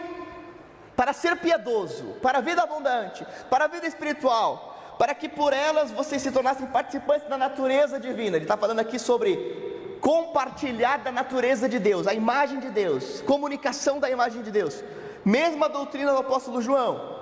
para 0.95 1.11
ser 1.11 1.35
piedoso, 1.35 2.15
para 2.21 2.37
a 2.37 2.41
vida 2.41 2.63
abundante, 2.63 3.27
para 3.49 3.65
a 3.65 3.67
vida 3.67 3.85
espiritual, 3.85 4.78
para 4.99 5.15
que 5.15 5.29
por 5.29 5.53
elas 5.53 5.91
vocês 5.91 6.21
se 6.21 6.29
tornassem 6.29 6.67
participantes 6.67 7.25
da 7.29 7.37
natureza 7.37 7.97
divina. 7.97 8.35
Ele 8.35 8.43
está 8.43 8.57
falando 8.57 8.79
aqui 8.79 8.99
sobre 8.99 9.97
compartilhar 10.01 10.97
da 10.97 11.09
natureza 11.09 11.69
de 11.69 11.79
Deus, 11.79 12.05
a 12.05 12.13
imagem 12.13 12.59
de 12.59 12.69
Deus, 12.69 13.21
comunicação 13.21 13.97
da 13.97 14.09
imagem 14.09 14.41
de 14.41 14.51
Deus. 14.51 14.83
Mesma 15.23 15.69
doutrina 15.69 16.11
do 16.11 16.17
apóstolo 16.17 16.61
João. 16.61 17.17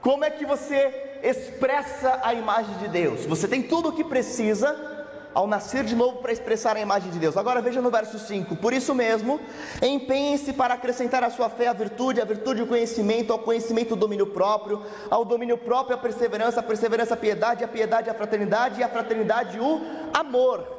Como 0.00 0.24
é 0.24 0.30
que 0.30 0.46
você 0.46 1.20
expressa 1.22 2.20
a 2.24 2.32
imagem 2.32 2.74
de 2.78 2.88
Deus? 2.88 3.26
Você 3.26 3.46
tem 3.46 3.62
tudo 3.62 3.90
o 3.90 3.92
que 3.92 4.02
precisa 4.02 4.89
ao 5.34 5.46
nascer 5.46 5.84
de 5.84 5.94
novo 5.94 6.18
para 6.18 6.32
expressar 6.32 6.76
a 6.76 6.80
imagem 6.80 7.10
de 7.10 7.18
Deus. 7.18 7.36
Agora 7.36 7.60
veja 7.60 7.80
no 7.80 7.90
verso 7.90 8.18
5: 8.18 8.56
Por 8.56 8.72
isso 8.72 8.94
mesmo, 8.94 9.40
empenhe-se 9.82 10.52
para 10.52 10.74
acrescentar 10.74 11.22
à 11.22 11.30
sua 11.30 11.48
fé 11.48 11.68
a 11.68 11.72
virtude, 11.72 12.20
a 12.20 12.24
virtude 12.24 12.62
o 12.62 12.66
conhecimento, 12.66 13.32
ao 13.32 13.38
conhecimento 13.38 13.92
o 13.92 13.96
domínio 13.96 14.26
próprio, 14.26 14.84
ao 15.08 15.24
domínio 15.24 15.56
próprio 15.56 15.96
a 15.96 15.98
perseverança, 15.98 16.60
a 16.60 16.62
perseverança 16.62 17.14
a 17.14 17.16
piedade, 17.16 17.64
a 17.64 17.68
piedade 17.68 18.10
a 18.10 18.14
fraternidade 18.14 18.80
e 18.80 18.82
a 18.82 18.88
fraternidade 18.88 19.58
o 19.60 19.80
amor. 20.12 20.78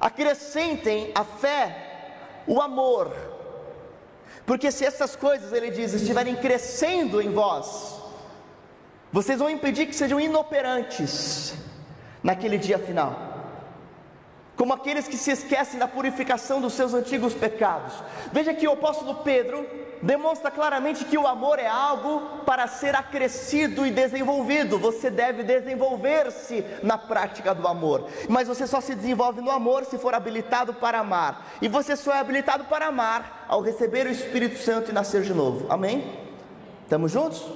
Acrescentem 0.00 1.10
a 1.14 1.24
fé 1.24 2.42
o 2.46 2.60
amor. 2.60 3.10
Porque 4.46 4.70
se 4.70 4.84
essas 4.84 5.14
coisas, 5.14 5.52
ele 5.52 5.70
diz, 5.70 5.92
estiverem 5.92 6.34
crescendo 6.36 7.20
em 7.20 7.30
vós, 7.30 8.00
vocês 9.12 9.38
vão 9.38 9.50
impedir 9.50 9.86
que 9.86 9.94
sejam 9.94 10.18
inoperantes 10.20 11.54
naquele 12.22 12.56
dia 12.56 12.78
final 12.78 13.27
como 14.58 14.74
aqueles 14.74 15.06
que 15.06 15.16
se 15.16 15.30
esquecem 15.30 15.78
da 15.78 15.86
purificação 15.86 16.60
dos 16.60 16.72
seus 16.72 16.92
antigos 16.92 17.32
pecados. 17.32 17.94
Veja 18.32 18.52
que 18.52 18.66
o 18.66 18.72
apóstolo 18.72 19.14
Pedro 19.22 19.64
demonstra 20.02 20.50
claramente 20.50 21.04
que 21.04 21.16
o 21.16 21.28
amor 21.28 21.60
é 21.60 21.66
algo 21.68 22.42
para 22.44 22.66
ser 22.66 22.96
acrescido 22.96 23.86
e 23.86 23.90
desenvolvido. 23.92 24.76
Você 24.76 25.10
deve 25.10 25.44
desenvolver-se 25.44 26.64
na 26.82 26.98
prática 26.98 27.54
do 27.54 27.68
amor, 27.68 28.08
mas 28.28 28.48
você 28.48 28.66
só 28.66 28.80
se 28.80 28.96
desenvolve 28.96 29.40
no 29.40 29.50
amor 29.52 29.84
se 29.84 29.96
for 29.96 30.12
habilitado 30.12 30.74
para 30.74 30.98
amar, 30.98 31.52
e 31.62 31.68
você 31.68 31.94
só 31.94 32.12
é 32.12 32.18
habilitado 32.18 32.64
para 32.64 32.86
amar 32.86 33.46
ao 33.48 33.62
receber 33.62 34.06
o 34.06 34.10
Espírito 34.10 34.58
Santo 34.58 34.90
e 34.90 34.94
nascer 34.94 35.22
de 35.22 35.32
novo. 35.32 35.66
Amém? 35.70 36.18
Estamos 36.82 37.12
juntos? 37.12 37.46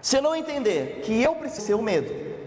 Se 0.00 0.16
eu 0.16 0.22
não 0.22 0.34
entender 0.34 1.02
que 1.04 1.22
eu 1.22 1.34
preciso 1.34 1.66
ser 1.66 1.74
o 1.74 1.82
medo, 1.82 2.39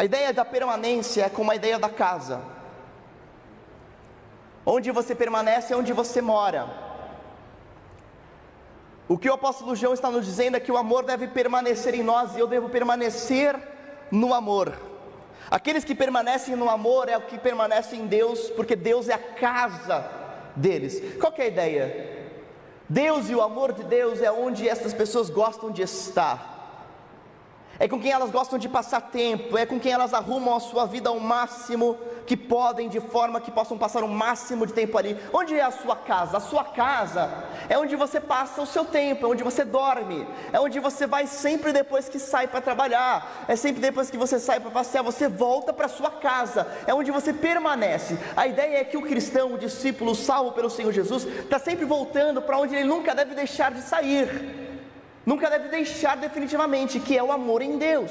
A 0.00 0.04
ideia 0.06 0.32
da 0.32 0.46
permanência 0.46 1.26
é 1.26 1.28
como 1.28 1.50
a 1.50 1.54
ideia 1.54 1.78
da 1.78 1.90
casa. 1.90 2.40
Onde 4.64 4.90
você 4.90 5.14
permanece 5.14 5.74
é 5.74 5.76
onde 5.76 5.92
você 5.92 6.22
mora. 6.22 6.70
O 9.06 9.18
que 9.18 9.28
o 9.28 9.34
apóstolo 9.34 9.76
João 9.76 9.92
está 9.92 10.10
nos 10.10 10.24
dizendo 10.24 10.56
é 10.56 10.60
que 10.60 10.72
o 10.72 10.78
amor 10.78 11.04
deve 11.04 11.28
permanecer 11.28 11.94
em 11.94 12.02
nós 12.02 12.34
e 12.34 12.38
eu 12.38 12.46
devo 12.46 12.70
permanecer 12.70 13.54
no 14.10 14.32
amor. 14.32 14.72
Aqueles 15.50 15.84
que 15.84 15.94
permanecem 15.94 16.56
no 16.56 16.70
amor 16.70 17.10
é 17.10 17.18
o 17.18 17.26
que 17.26 17.36
permanece 17.36 17.94
em 17.94 18.06
Deus, 18.06 18.48
porque 18.56 18.74
Deus 18.74 19.06
é 19.06 19.12
a 19.12 19.18
casa 19.18 20.10
deles. 20.56 21.18
Qual 21.20 21.34
é 21.36 21.42
a 21.42 21.46
ideia? 21.46 22.26
Deus 22.88 23.28
e 23.28 23.34
o 23.34 23.42
amor 23.42 23.74
de 23.74 23.84
Deus 23.84 24.22
é 24.22 24.32
onde 24.32 24.66
essas 24.66 24.94
pessoas 24.94 25.28
gostam 25.28 25.70
de 25.70 25.82
estar 25.82 26.49
é 27.80 27.88
com 27.88 27.98
quem 27.98 28.12
elas 28.12 28.30
gostam 28.30 28.58
de 28.58 28.68
passar 28.68 29.00
tempo, 29.00 29.56
é 29.56 29.64
com 29.64 29.80
quem 29.80 29.90
elas 29.90 30.12
arrumam 30.12 30.54
a 30.54 30.60
sua 30.60 30.84
vida 30.84 31.08
ao 31.08 31.18
máximo 31.18 31.96
que 32.26 32.36
podem, 32.36 32.90
de 32.90 33.00
forma 33.00 33.40
que 33.40 33.50
possam 33.50 33.78
passar 33.78 34.04
o 34.04 34.08
máximo 34.08 34.66
de 34.66 34.74
tempo 34.74 34.98
ali. 34.98 35.16
Onde 35.32 35.58
é 35.58 35.62
a 35.62 35.70
sua 35.70 35.96
casa? 35.96 36.36
A 36.36 36.40
sua 36.40 36.62
casa 36.62 37.32
é 37.70 37.78
onde 37.78 37.96
você 37.96 38.20
passa 38.20 38.60
o 38.60 38.66
seu 38.66 38.84
tempo, 38.84 39.24
é 39.24 39.28
onde 39.30 39.42
você 39.42 39.64
dorme, 39.64 40.28
é 40.52 40.60
onde 40.60 40.78
você 40.78 41.06
vai 41.06 41.26
sempre 41.26 41.72
depois 41.72 42.06
que 42.06 42.18
sai 42.18 42.46
para 42.46 42.60
trabalhar, 42.60 43.46
é 43.48 43.56
sempre 43.56 43.80
depois 43.80 44.10
que 44.10 44.18
você 44.18 44.38
sai 44.38 44.60
para 44.60 44.70
passear, 44.70 45.02
você 45.02 45.26
volta 45.26 45.72
para 45.72 45.88
sua 45.88 46.10
casa, 46.10 46.66
é 46.86 46.92
onde 46.92 47.10
você 47.10 47.32
permanece. 47.32 48.18
A 48.36 48.46
ideia 48.46 48.76
é 48.76 48.84
que 48.84 48.98
o 48.98 49.02
cristão, 49.02 49.54
o 49.54 49.58
discípulo 49.58 50.14
salvo 50.14 50.52
pelo 50.52 50.68
Senhor 50.68 50.92
Jesus, 50.92 51.24
está 51.24 51.58
sempre 51.58 51.86
voltando 51.86 52.42
para 52.42 52.58
onde 52.58 52.76
ele 52.76 52.84
nunca 52.84 53.14
deve 53.14 53.34
deixar 53.34 53.72
de 53.72 53.80
sair 53.80 54.68
nunca 55.30 55.48
deve 55.48 55.68
deixar 55.68 56.16
definitivamente, 56.16 56.98
que 56.98 57.16
é 57.16 57.22
o 57.22 57.30
amor 57.30 57.62
em 57.62 57.78
Deus. 57.78 58.10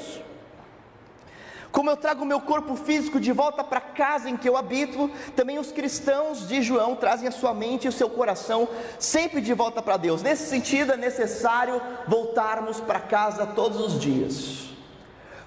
Como 1.70 1.90
eu 1.90 1.96
trago 1.96 2.22
o 2.22 2.26
meu 2.26 2.40
corpo 2.40 2.74
físico 2.74 3.20
de 3.20 3.30
volta 3.30 3.62
para 3.62 3.78
casa 3.78 4.30
em 4.30 4.38
que 4.38 4.48
eu 4.48 4.56
habito, 4.56 5.10
também 5.36 5.58
os 5.58 5.70
cristãos 5.70 6.48
de 6.48 6.62
João 6.62 6.96
trazem 6.96 7.28
a 7.28 7.30
sua 7.30 7.52
mente 7.52 7.84
e 7.84 7.88
o 7.88 7.92
seu 7.92 8.08
coração 8.08 8.66
sempre 8.98 9.42
de 9.42 9.52
volta 9.52 9.82
para 9.82 9.98
Deus. 9.98 10.22
Nesse 10.22 10.48
sentido, 10.48 10.94
é 10.94 10.96
necessário 10.96 11.80
voltarmos 12.08 12.80
para 12.80 12.98
casa 12.98 13.46
todos 13.46 13.78
os 13.78 14.00
dias. 14.00 14.69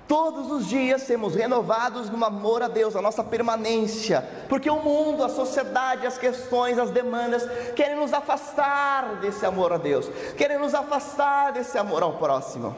Todos 0.07 0.51
os 0.51 0.67
dias 0.67 1.03
sermos 1.03 1.33
renovados 1.33 2.09
no 2.09 2.23
amor 2.25 2.61
a 2.61 2.67
Deus, 2.67 2.95
a 2.95 3.01
nossa 3.01 3.23
permanência, 3.23 4.27
porque 4.49 4.69
o 4.69 4.81
mundo, 4.81 5.23
a 5.23 5.29
sociedade, 5.29 6.05
as 6.05 6.17
questões, 6.17 6.77
as 6.77 6.91
demandas 6.91 7.47
querem 7.73 7.95
nos 7.95 8.11
afastar 8.11 9.15
desse 9.21 9.45
amor 9.45 9.71
a 9.71 9.77
Deus, 9.77 10.09
querem 10.35 10.59
nos 10.59 10.73
afastar 10.73 11.53
desse 11.53 11.77
amor 11.77 12.03
ao 12.03 12.13
próximo. 12.13 12.75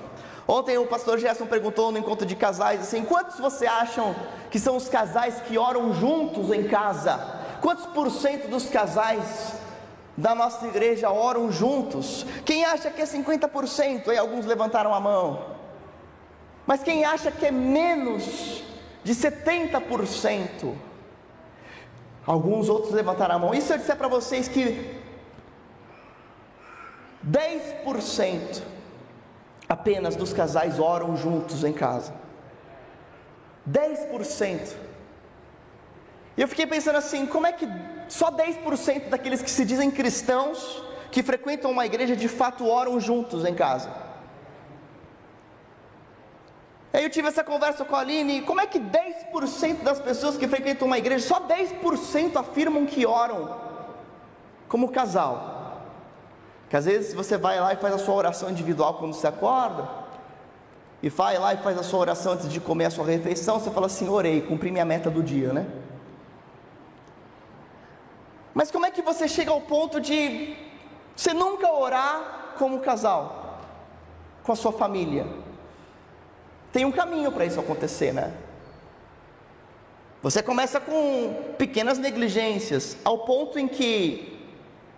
Ontem 0.47 0.77
o 0.77 0.85
pastor 0.85 1.17
Gerson 1.17 1.47
perguntou 1.47 1.91
no 1.91 1.97
encontro 1.97 2.27
de 2.27 2.35
casais 2.35 2.81
assim: 2.81 3.03
quantos 3.03 3.39
você 3.39 3.65
acham 3.65 4.15
que 4.51 4.59
são 4.59 4.75
os 4.75 4.87
casais 4.87 5.41
que 5.41 5.57
oram 5.57 5.93
juntos 5.95 6.51
em 6.51 6.67
casa? 6.67 7.19
Quantos 7.59 7.87
por 7.87 8.11
cento 8.11 8.47
dos 8.47 8.69
casais 8.69 9.53
da 10.15 10.35
nossa 10.35 10.67
igreja 10.67 11.09
oram 11.09 11.51
juntos? 11.51 12.23
Quem 12.45 12.63
acha 12.63 12.91
que 12.91 13.01
é 13.01 13.05
50%? 13.05 14.09
Aí 14.09 14.17
alguns 14.19 14.45
levantaram 14.45 14.93
a 14.93 14.99
mão. 14.99 15.54
Mas 16.65 16.81
quem 16.83 17.05
acha 17.05 17.31
que 17.31 17.45
é 17.45 17.51
menos 17.51 18.63
de 19.03 19.13
70%, 19.13 20.73
alguns 22.25 22.69
outros 22.69 22.91
levantaram 22.91 23.35
a 23.35 23.39
mão. 23.39 23.53
E 23.53 23.61
se 23.61 23.71
eu 23.71 23.77
disser 23.77 23.95
para 23.95 24.07
vocês 24.07 24.47
que 24.47 24.99
10% 27.23 28.63
apenas 29.69 30.15
dos 30.15 30.33
casais 30.33 30.79
oram 30.79 31.15
juntos 31.15 31.63
em 31.63 31.73
casa? 31.73 32.13
10%. 33.69 34.75
E 36.37 36.41
eu 36.41 36.47
fiquei 36.47 36.65
pensando 36.65 36.97
assim: 36.97 37.27
como 37.27 37.45
é 37.45 37.51
que 37.51 37.67
só 38.07 38.31
10% 38.31 39.09
daqueles 39.09 39.41
que 39.41 39.49
se 39.49 39.63
dizem 39.63 39.91
cristãos, 39.91 40.83
que 41.11 41.21
frequentam 41.21 41.69
uma 41.69 41.85
igreja, 41.85 42.15
de 42.15 42.27
fato 42.27 42.67
oram 42.67 42.99
juntos 42.99 43.45
em 43.45 43.53
casa? 43.53 44.04
Aí 46.95 47.03
eu 47.03 47.09
tive 47.09 47.27
essa 47.27 47.43
conversa 47.43 47.83
com 47.83 47.93
a 47.93 47.99
Aline, 47.99 48.41
como 48.43 48.61
é 48.61 48.65
que 48.65 48.79
10% 48.79 49.83
das 49.83 49.99
pessoas 49.99 50.37
que 50.37 50.47
frequentam 50.47 50.87
uma 50.87 50.97
igreja, 50.97 51.27
só 51.27 51.41
10% 51.41 52.37
afirmam 52.37 52.85
que 52.85 53.05
oram 53.05 53.53
como 54.69 54.87
casal? 54.87 55.81
Que 56.69 56.77
às 56.77 56.85
vezes 56.85 57.13
você 57.13 57.37
vai 57.37 57.59
lá 57.59 57.73
e 57.73 57.75
faz 57.75 57.93
a 57.93 57.97
sua 57.97 58.15
oração 58.15 58.49
individual 58.49 58.93
quando 58.93 59.13
você 59.13 59.27
acorda, 59.27 59.89
e 61.03 61.09
vai 61.09 61.37
lá 61.37 61.53
e 61.53 61.57
faz 61.57 61.77
a 61.77 61.83
sua 61.83 61.99
oração 61.99 62.31
antes 62.31 62.49
de 62.49 62.61
comer 62.61 62.85
a 62.85 62.89
sua 62.89 63.05
refeição, 63.05 63.59
você 63.59 63.69
fala 63.69 63.87
assim, 63.87 64.07
orei, 64.07 64.39
cumpri 64.39 64.71
minha 64.71 64.85
meta 64.85 65.09
do 65.11 65.21
dia, 65.21 65.51
né? 65.51 65.67
Mas 68.53 68.71
como 68.71 68.85
é 68.85 68.89
que 68.89 69.01
você 69.01 69.27
chega 69.27 69.51
ao 69.51 69.59
ponto 69.59 69.99
de 69.99 70.55
você 71.13 71.33
nunca 71.33 71.69
orar 71.73 72.53
como 72.57 72.79
casal, 72.79 73.59
com 74.43 74.53
a 74.53 74.55
sua 74.55 74.71
família? 74.71 75.43
Tem 76.75 76.83
um 76.83 76.91
caminho 76.91 77.31
para 77.31 77.45
isso 77.45 77.57
acontecer, 77.57 78.13
né? 78.13 78.33
Você 80.21 80.43
começa 80.43 80.77
com 80.77 81.53
pequenas 81.57 81.97
negligências, 81.97 82.97
ao 83.05 83.19
ponto 83.19 83.57
em 83.57 83.65
que 83.65 84.34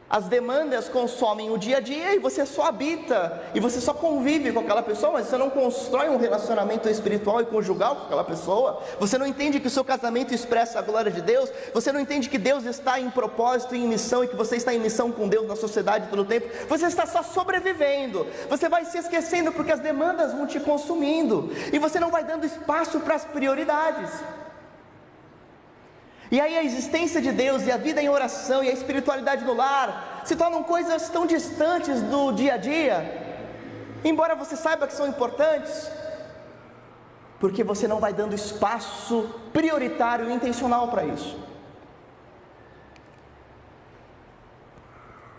as 0.09 0.25
demandas 0.25 0.87
consomem 0.87 1.51
o 1.51 1.57
dia 1.57 1.77
a 1.77 1.79
dia 1.81 2.15
e 2.15 2.19
você 2.19 2.45
só 2.45 2.67
habita 2.67 3.41
e 3.53 3.59
você 3.59 3.81
só 3.81 3.93
convive 3.93 4.53
com 4.53 4.61
aquela 4.61 4.81
pessoa, 4.81 5.13
mas 5.13 5.27
você 5.27 5.37
não 5.37 5.49
constrói 5.49 6.07
um 6.09 6.17
relacionamento 6.17 6.87
espiritual 6.87 7.41
e 7.41 7.45
conjugal 7.45 7.95
com 7.95 8.05
aquela 8.05 8.23
pessoa. 8.23 8.81
Você 8.99 9.17
não 9.17 9.27
entende 9.27 9.59
que 9.59 9.67
o 9.67 9.69
seu 9.69 9.83
casamento 9.83 10.33
expressa 10.33 10.79
a 10.79 10.81
glória 10.81 11.11
de 11.11 11.21
Deus. 11.21 11.51
Você 11.73 11.91
não 11.91 11.99
entende 11.99 12.29
que 12.29 12.37
Deus 12.37 12.63
está 12.63 12.99
em 12.99 13.09
propósito 13.09 13.75
e 13.75 13.83
em 13.83 13.87
missão 13.87 14.23
e 14.23 14.27
que 14.27 14.35
você 14.35 14.55
está 14.55 14.73
em 14.73 14.79
missão 14.79 15.11
com 15.11 15.27
Deus 15.27 15.45
na 15.45 15.57
sociedade 15.57 16.07
todo 16.09 16.21
o 16.21 16.25
tempo. 16.25 16.47
Você 16.69 16.85
está 16.85 17.05
só 17.05 17.21
sobrevivendo. 17.21 18.25
Você 18.49 18.69
vai 18.69 18.85
se 18.85 18.97
esquecendo 18.97 19.51
porque 19.51 19.73
as 19.73 19.81
demandas 19.81 20.31
vão 20.31 20.47
te 20.47 20.59
consumindo 20.59 21.51
e 21.73 21.77
você 21.79 21.99
não 21.99 22.09
vai 22.09 22.23
dando 22.23 22.45
espaço 22.45 23.01
para 23.01 23.15
as 23.15 23.25
prioridades. 23.25 24.11
E 26.29 26.41
aí 26.41 26.57
a 26.57 26.63
existência 26.63 27.21
de 27.21 27.31
Deus 27.31 27.65
e 27.65 27.71
a 27.71 27.77
vida 27.77 28.01
em 28.01 28.09
oração 28.09 28.63
e 28.63 28.69
a 28.69 28.73
espiritualidade 28.73 29.45
no 29.45 29.53
lar 29.53 30.21
se 30.25 30.35
tornam 30.35 30.61
coisas 30.61 31.07
tão 31.09 31.25
distantes 31.25 32.01
do 32.01 32.33
dia 32.33 32.55
a 32.55 32.57
dia, 32.57 32.97
embora 34.03 34.35
você 34.35 34.57
saiba 34.57 34.85
que 34.85 34.93
são 34.93 35.07
importantes, 35.07 35.89
porque 37.39 37.63
você 37.63 37.87
não 37.87 37.99
vai 37.99 38.11
dando 38.11 38.35
espaço 38.35 39.29
prioritário 39.53 40.29
e 40.29 40.33
intencional 40.33 40.89
para 40.89 41.05
isso. 41.05 41.39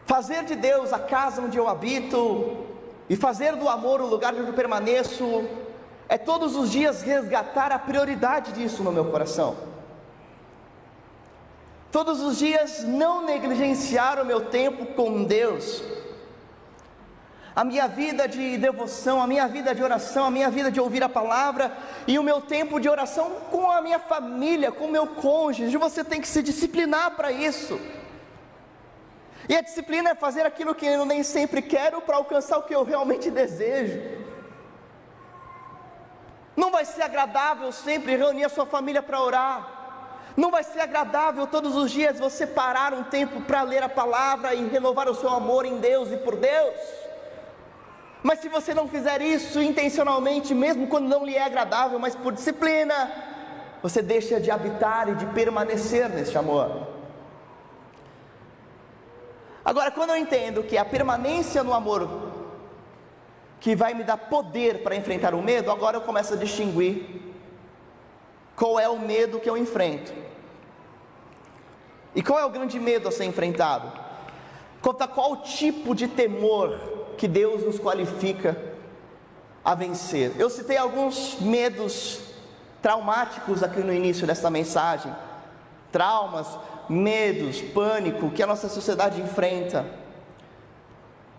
Fazer 0.07 0.45
de 0.45 0.57
Deus 0.57 0.91
a 0.91 0.99
casa 0.99 1.43
onde 1.43 1.59
eu 1.59 1.69
habito 1.69 2.67
e 3.11 3.15
fazer 3.15 3.57
do 3.57 3.69
amor 3.69 4.01
o 4.01 4.07
lugar 4.07 4.33
onde 4.33 4.49
eu 4.49 4.55
permaneço 4.55 5.47
é 6.09 6.17
todos 6.17 6.57
os 6.57 6.71
dias 6.71 7.03
resgatar 7.03 7.73
a 7.73 7.79
prioridade 7.79 8.53
disso 8.53 8.83
no 8.83 8.91
meu 8.91 9.05
coração. 9.11 9.68
Todos 11.91 12.21
os 12.21 12.39
dias 12.39 12.85
não 12.85 13.25
negligenciar 13.25 14.21
o 14.21 14.25
meu 14.25 14.47
tempo 14.47 14.87
com 14.95 15.25
Deus, 15.25 15.83
a 17.57 17.65
minha 17.65 17.89
vida 17.89 18.29
de 18.29 18.57
devoção, 18.59 19.21
a 19.21 19.27
minha 19.27 19.49
vida 19.49 19.75
de 19.75 19.83
oração, 19.83 20.27
a 20.27 20.31
minha 20.31 20.51
vida 20.51 20.71
de 20.71 20.81
ouvir 20.81 21.03
a 21.03 21.09
palavra 21.09 21.77
e 22.07 22.19
o 22.19 22.23
meu 22.23 22.41
tempo 22.41 22.79
de 22.79 22.89
oração 22.89 23.31
com 23.51 23.71
a 23.71 23.81
minha 23.83 23.99
família, 23.99 24.71
com 24.71 24.85
o 24.85 24.91
meu 24.93 25.07
cônjuge. 25.09 25.77
Você 25.77 26.05
tem 26.05 26.21
que 26.21 26.29
se 26.29 26.43
disciplinar 26.43 27.17
para 27.17 27.33
isso. 27.33 27.81
E 29.49 29.57
a 29.57 29.63
disciplina 29.63 30.11
é 30.11 30.15
fazer 30.15 30.45
aquilo 30.47 30.75
que 30.75 30.87
eu 30.87 31.07
nem 31.07 31.23
sempre 31.23 31.63
quero 31.63 32.03
para 32.03 32.17
alcançar 32.17 32.59
o 32.59 32.63
que 32.63 32.75
eu 32.75 32.85
realmente 32.85 33.31
desejo. 33.31 33.99
Não 36.55 36.71
vai 36.71 36.85
ser 36.85 37.03
agradável 37.03 37.73
sempre 37.73 38.15
reunir 38.15 38.45
a 38.45 38.49
sua 38.49 38.67
família 38.67 39.03
para 39.03 39.21
orar. 39.21 39.78
Não 40.39 40.53
vai 40.53 40.63
ser 40.63 40.79
agradável 40.79 41.49
todos 41.49 41.75
os 41.75 41.91
dias 41.91 42.21
você 42.21 42.47
parar 42.47 42.95
um 42.95 43.03
tempo 43.03 43.41
para 43.41 43.63
ler 43.63 43.83
a 43.83 43.89
palavra 43.89 44.55
e 44.55 44.69
renovar 44.69 45.09
o 45.09 45.15
seu 45.15 45.31
amor 45.31 45.65
em 45.65 45.79
Deus 45.79 46.13
e 46.13 46.17
por 46.17 46.37
Deus. 46.37 46.77
Mas 48.23 48.39
se 48.39 48.49
você 48.49 48.73
não 48.73 48.87
fizer 48.87 49.21
isso 49.21 49.61
intencionalmente, 49.61 50.55
mesmo 50.55 50.87
quando 50.87 51.09
não 51.09 51.27
lhe 51.27 51.35
é 51.35 51.43
agradável, 51.43 51.99
mas 51.99 52.15
por 52.15 52.33
disciplina, 52.33 53.11
você 53.83 54.01
deixa 54.01 54.39
de 54.39 54.49
habitar 54.49 55.09
e 55.09 55.17
de 55.17 55.27
permanecer 55.27 56.09
neste 56.09 56.39
amor. 56.39 56.87
Agora, 59.65 59.91
quando 59.91 60.11
eu 60.11 60.17
entendo 60.17 60.63
que 60.63 60.79
a 60.79 60.85
permanência 60.85 61.65
no 61.65 61.75
amor 61.75 62.09
que 63.59 63.75
vai 63.75 63.93
me 63.93 64.05
dar 64.05 64.17
poder 64.17 64.85
para 64.85 64.95
enfrentar 64.95 65.35
o 65.35 65.43
medo, 65.43 65.69
agora 65.69 65.97
eu 65.97 66.03
começo 66.03 66.35
a 66.35 66.37
distinguir 66.37 67.28
qual 68.59 68.81
é 68.81 68.89
o 68.89 68.99
medo 68.99 69.39
que 69.39 69.49
eu 69.49 69.57
enfrento. 69.57 70.13
E 72.13 72.23
qual 72.23 72.41
é 72.41 72.45
o 72.45 72.51
grande 72.51 72.81
medo 72.81 73.09
a 73.09 73.13
ser 73.13 73.25
enfrentado? 73.25 73.93
Conta 74.83 75.07
qual 75.07 75.43
tipo 75.43 75.95
de 75.95 76.09
temor 76.09 76.77
que 77.17 77.29
Deus 77.29 77.63
nos 77.63 77.79
qualifica 77.79 78.61
a 79.65 79.77
vencer. 79.77 80.33
Eu 80.39 80.51
citei 80.51 80.77
alguns 80.77 81.39
medos 81.41 82.21
traumáticos 82.83 83.63
aqui 83.63 83.79
no 83.81 83.93
início 83.93 84.27
dessa 84.27 84.51
mensagem. 84.51 85.15
Traumas, 85.93 86.49
medos, 86.89 87.61
pânico 87.61 88.31
que 88.31 88.43
a 88.43 88.47
nossa 88.47 88.69
sociedade 88.69 89.21
enfrenta. 89.21 89.87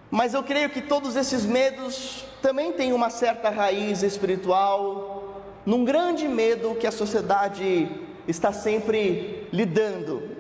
Mas 0.10 0.34
eu 0.34 0.42
creio 0.42 0.70
que 0.70 0.82
todos 0.82 1.18
esses 1.18 1.46
medos 1.46 2.24
também 2.42 2.72
têm 2.72 2.94
uma 2.94 3.10
certa 3.10 3.50
raiz 3.50 4.04
espiritual, 4.04 5.29
num 5.66 5.84
grande 5.84 6.28
medo 6.28 6.76
que 6.76 6.88
a 6.88 6.92
sociedade 6.92 7.90
está 8.28 8.52
sempre 8.52 9.48
lidando, 9.52 10.38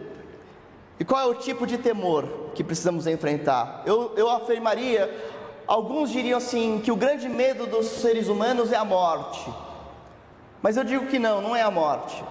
e 1.00 1.06
qual 1.06 1.22
é 1.22 1.26
o 1.26 1.36
tipo 1.36 1.66
de 1.66 1.78
temor 1.78 2.52
que 2.54 2.64
precisamos 2.64 3.08
enfrentar? 3.08 3.84
Eu, 3.86 4.14
eu 4.18 4.30
afirmaria 4.30 5.10
alguns 5.66 6.10
diriam 6.10 6.38
assim 6.38 6.82
que 6.84 6.92
o 6.92 6.96
grande 6.96 7.30
medo 7.30 7.68
dos 7.68 7.86
seres 7.86 8.28
humanos 8.28 8.72
é 8.72 8.76
a 8.76 8.84
morte. 8.84 9.48
Mas 10.62 10.76
eu 10.76 10.84
digo 10.84 11.06
que 11.06 11.20
não, 11.20 11.42
não 11.42 11.56
é 11.56 11.62
a 11.62 11.72
morte. 11.72 12.22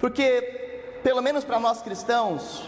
Porque, 0.00 0.98
pelo 1.02 1.20
menos 1.20 1.44
para 1.44 1.60
nós 1.60 1.82
cristãos, 1.82 2.64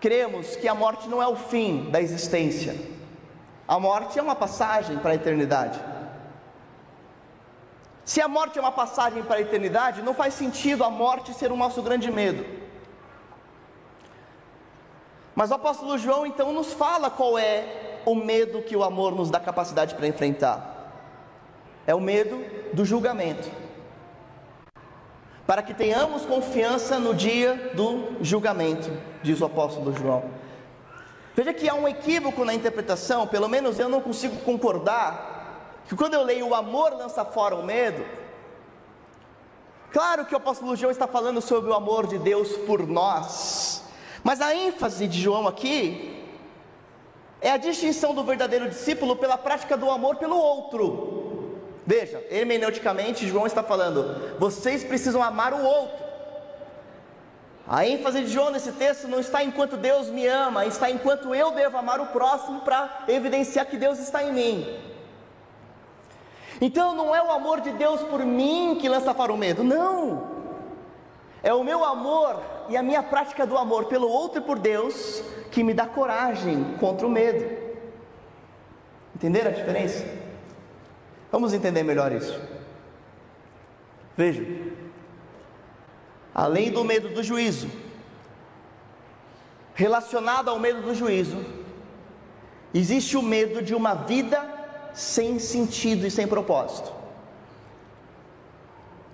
cremos 0.00 0.56
que 0.56 0.68
a 0.68 0.74
morte 0.74 1.08
não 1.08 1.22
é 1.22 1.26
o 1.26 1.36
fim 1.36 1.90
da 1.90 2.00
existência. 2.00 2.76
A 3.66 3.80
morte 3.80 4.18
é 4.18 4.22
uma 4.22 4.36
passagem 4.36 4.98
para 4.98 5.12
a 5.12 5.14
eternidade. 5.14 5.80
Se 8.06 8.22
a 8.22 8.28
morte 8.28 8.58
é 8.58 8.62
uma 8.62 8.72
passagem 8.72 9.22
para 9.22 9.36
a 9.36 9.40
eternidade, 9.42 10.00
não 10.00 10.14
faz 10.14 10.32
sentido 10.32 10.82
a 10.82 10.88
morte 10.88 11.34
ser 11.34 11.52
o 11.52 11.56
nosso 11.56 11.82
grande 11.82 12.10
medo. 12.10 12.46
Mas 15.34 15.50
o 15.50 15.54
apóstolo 15.54 15.98
João 15.98 16.24
então 16.24 16.50
nos 16.52 16.72
fala 16.72 17.10
qual 17.10 17.38
é 17.38 18.00
o 18.06 18.14
medo 18.14 18.62
que 18.62 18.74
o 18.74 18.82
amor 18.82 19.14
nos 19.14 19.28
dá 19.28 19.38
capacidade 19.38 19.94
para 19.94 20.06
enfrentar. 20.06 20.92
É 21.86 21.94
o 21.94 22.00
medo 22.00 22.42
do 22.72 22.84
julgamento 22.84 23.66
para 25.46 25.62
que 25.62 25.72
tenhamos 25.72 26.26
confiança 26.26 26.98
no 26.98 27.14
dia 27.14 27.70
do 27.74 28.16
julgamento, 28.20 28.90
diz 29.22 29.40
o 29.40 29.44
apóstolo 29.44 29.94
João. 29.94 30.24
Veja 31.36 31.54
que 31.54 31.68
há 31.68 31.74
um 31.74 31.86
equívoco 31.86 32.44
na 32.44 32.52
interpretação, 32.52 33.26
pelo 33.26 33.48
menos 33.48 33.78
eu 33.78 33.88
não 33.88 34.00
consigo 34.00 34.36
concordar, 34.38 35.35
que 35.88 35.96
quando 35.96 36.14
eu 36.14 36.22
leio 36.22 36.48
o 36.48 36.54
amor 36.54 36.92
lança 36.92 37.24
fora 37.24 37.54
o 37.54 37.64
medo, 37.64 38.04
claro 39.92 40.24
que 40.24 40.34
o 40.34 40.36
apóstolo 40.36 40.76
João 40.76 40.90
está 40.90 41.06
falando 41.06 41.40
sobre 41.40 41.70
o 41.70 41.74
amor 41.74 42.06
de 42.06 42.18
Deus 42.18 42.56
por 42.58 42.86
nós, 42.86 43.84
mas 44.24 44.40
a 44.40 44.54
ênfase 44.54 45.06
de 45.06 45.20
João 45.20 45.46
aqui 45.46 46.24
é 47.40 47.50
a 47.50 47.56
distinção 47.56 48.14
do 48.14 48.24
verdadeiro 48.24 48.68
discípulo 48.68 49.16
pela 49.16 49.38
prática 49.38 49.76
do 49.76 49.90
amor 49.90 50.16
pelo 50.16 50.36
outro. 50.36 51.60
Veja, 51.86 52.20
hermeneuticamente, 52.30 53.28
João 53.28 53.46
está 53.46 53.62
falando: 53.62 54.36
vocês 54.38 54.82
precisam 54.82 55.22
amar 55.22 55.52
o 55.52 55.62
outro. 55.62 56.04
A 57.68 57.86
ênfase 57.86 58.22
de 58.22 58.28
João 58.28 58.50
nesse 58.50 58.72
texto 58.72 59.08
não 59.08 59.18
está 59.18 59.42
enquanto 59.42 59.76
Deus 59.76 60.08
me 60.08 60.26
ama, 60.26 60.66
está 60.66 60.88
enquanto 60.90 61.34
eu 61.34 61.50
devo 61.50 61.76
amar 61.76 62.00
o 62.00 62.06
próximo 62.06 62.60
para 62.60 63.04
evidenciar 63.08 63.66
que 63.66 63.76
Deus 63.76 63.98
está 63.98 64.22
em 64.22 64.32
mim. 64.32 64.95
Então 66.60 66.94
não 66.94 67.14
é 67.14 67.22
o 67.22 67.30
amor 67.30 67.60
de 67.60 67.70
Deus 67.72 68.00
por 68.02 68.24
mim 68.24 68.78
que 68.80 68.88
lança 68.88 69.14
para 69.14 69.32
o 69.32 69.36
medo, 69.36 69.62
não. 69.62 70.36
É 71.42 71.52
o 71.52 71.62
meu 71.62 71.84
amor 71.84 72.42
e 72.68 72.76
a 72.76 72.82
minha 72.82 73.02
prática 73.02 73.46
do 73.46 73.56
amor 73.56 73.84
pelo 73.86 74.08
outro 74.08 74.40
e 74.40 74.44
por 74.44 74.58
Deus 74.58 75.22
que 75.50 75.62
me 75.62 75.74
dá 75.74 75.86
coragem 75.86 76.76
contra 76.80 77.06
o 77.06 77.10
medo. 77.10 77.66
Entenderam 79.14 79.50
a 79.50 79.54
diferença? 79.54 80.04
Vamos 81.30 81.52
entender 81.52 81.82
melhor 81.82 82.12
isso. 82.12 82.40
Veja, 84.16 84.42
além 86.34 86.70
do 86.70 86.82
medo 86.82 87.10
do 87.10 87.22
juízo, 87.22 87.68
relacionado 89.74 90.48
ao 90.48 90.58
medo 90.58 90.80
do 90.82 90.94
juízo, 90.94 91.44
existe 92.72 93.16
o 93.16 93.22
medo 93.22 93.60
de 93.60 93.74
uma 93.74 93.94
vida 93.94 94.55
sem 94.96 95.38
sentido 95.38 96.06
e 96.06 96.10
sem 96.10 96.26
propósito. 96.26 96.90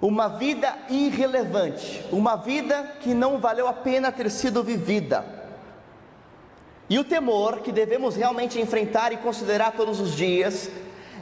Uma 0.01 0.29
vida 0.29 0.77
irrelevante, 0.89 2.05
uma 2.13 2.37
vida 2.37 2.95
que 3.01 3.13
não 3.13 3.39
valeu 3.39 3.67
a 3.67 3.73
pena 3.73 4.13
ter 4.13 4.31
sido 4.31 4.63
vivida. 4.63 5.25
E 6.89 6.99
o 6.99 7.05
temor 7.05 7.61
que 7.61 7.73
devemos 7.73 8.15
realmente 8.15 8.61
enfrentar 8.61 9.13
e 9.13 9.17
considerar 9.17 9.73
todos 9.73 9.99
os 9.99 10.15
dias 10.15 10.71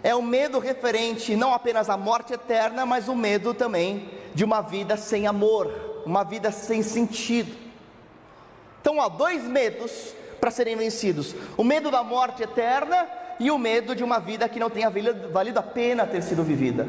é 0.02 0.14
o 0.14 0.22
medo 0.22 0.58
referente 0.58 1.34
não 1.34 1.54
apenas 1.54 1.88
à 1.88 1.96
morte 1.96 2.34
eterna, 2.34 2.84
mas 2.84 3.08
o 3.08 3.14
medo 3.14 3.54
também 3.54 4.10
de 4.34 4.44
uma 4.44 4.60
vida 4.60 4.96
sem 4.96 5.26
amor, 5.26 6.02
uma 6.04 6.22
vida 6.22 6.50
sem 6.50 6.82
sentido. 6.82 7.56
Então 8.80 9.00
há 9.00 9.08
dois 9.08 9.44
medos 9.44 10.14
para 10.38 10.50
serem 10.50 10.76
vencidos: 10.76 11.34
o 11.56 11.64
medo 11.64 11.90
da 11.90 12.02
morte 12.02 12.42
eterna 12.42 13.08
e 13.40 13.50
o 13.50 13.58
medo 13.58 13.96
de 13.96 14.04
uma 14.04 14.20
vida 14.20 14.46
que 14.48 14.60
não 14.60 14.68
tenha 14.68 14.92
valido 15.32 15.58
a 15.58 15.62
pena 15.62 16.06
ter 16.06 16.22
sido 16.22 16.44
vivida, 16.44 16.86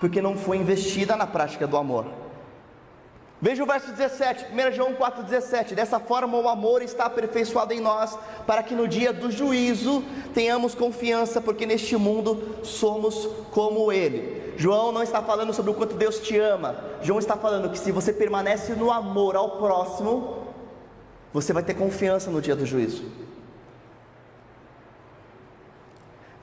porque 0.00 0.22
não 0.22 0.36
foi 0.36 0.56
investida 0.56 1.14
na 1.16 1.26
prática 1.26 1.66
do 1.66 1.76
amor. 1.76 2.06
Veja 3.40 3.62
o 3.62 3.66
verso 3.66 3.92
17, 3.92 4.46
1 4.52 4.72
João 4.72 4.94
4,17. 4.94 5.74
Dessa 5.74 6.00
forma 6.00 6.36
o 6.36 6.48
amor 6.48 6.82
está 6.82 7.04
aperfeiçoado 7.04 7.72
em 7.72 7.78
nós, 7.78 8.18
para 8.46 8.64
que 8.64 8.74
no 8.74 8.88
dia 8.88 9.12
do 9.12 9.30
juízo 9.30 10.02
tenhamos 10.34 10.74
confiança, 10.74 11.40
porque 11.40 11.66
neste 11.66 11.96
mundo 11.96 12.64
somos 12.64 13.28
como 13.52 13.92
Ele. 13.92 14.54
João 14.56 14.90
não 14.90 15.04
está 15.04 15.22
falando 15.22 15.52
sobre 15.52 15.70
o 15.70 15.74
quanto 15.74 15.94
Deus 15.94 16.18
te 16.18 16.36
ama, 16.36 16.74
João 17.00 17.20
está 17.20 17.36
falando 17.36 17.70
que 17.70 17.78
se 17.78 17.92
você 17.92 18.12
permanece 18.12 18.72
no 18.72 18.90
amor 18.90 19.36
ao 19.36 19.50
próximo, 19.50 20.38
você 21.32 21.52
vai 21.52 21.62
ter 21.62 21.74
confiança 21.74 22.30
no 22.30 22.40
dia 22.40 22.56
do 22.56 22.66
juízo. 22.66 23.27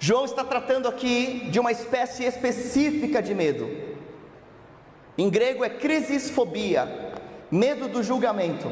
João 0.06 0.24
está 0.24 0.44
tratando 0.44 0.88
aqui 0.88 1.48
de 1.50 1.60
uma 1.60 1.72
espécie 1.72 2.26
específica 2.26 3.24
de 3.24 3.34
medo 3.34 3.68
em 5.18 5.32
grego 5.32 5.64
é 5.64 5.70
crisisfobia, 5.70 7.16
medo 7.50 7.88
do 7.88 8.04
julgamento. 8.04 8.72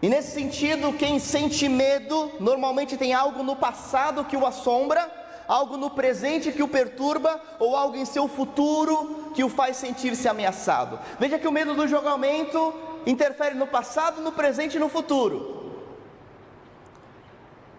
E 0.00 0.08
nesse 0.08 0.30
sentido, 0.30 0.94
quem 0.94 1.18
sente 1.18 1.68
medo 1.68 2.32
normalmente 2.40 2.96
tem 2.96 3.12
algo 3.12 3.42
no 3.42 3.54
passado 3.54 4.24
que 4.24 4.38
o 4.38 4.46
assombra, 4.46 5.06
algo 5.46 5.76
no 5.76 5.90
presente 5.90 6.50
que 6.50 6.62
o 6.62 6.68
perturba, 6.68 7.38
ou 7.58 7.76
algo 7.76 7.98
em 7.98 8.06
seu 8.06 8.26
futuro 8.28 9.32
que 9.34 9.44
o 9.44 9.50
faz 9.50 9.76
sentir-se 9.76 10.26
ameaçado. 10.28 10.98
Veja 11.20 11.38
que 11.38 11.46
o 11.46 11.52
medo 11.52 11.74
do 11.74 11.86
julgamento 11.86 12.72
interfere 13.04 13.54
no 13.54 13.66
passado, 13.66 14.22
no 14.22 14.32
presente 14.32 14.78
e 14.78 14.80
no 14.80 14.88
futuro. 14.88 15.61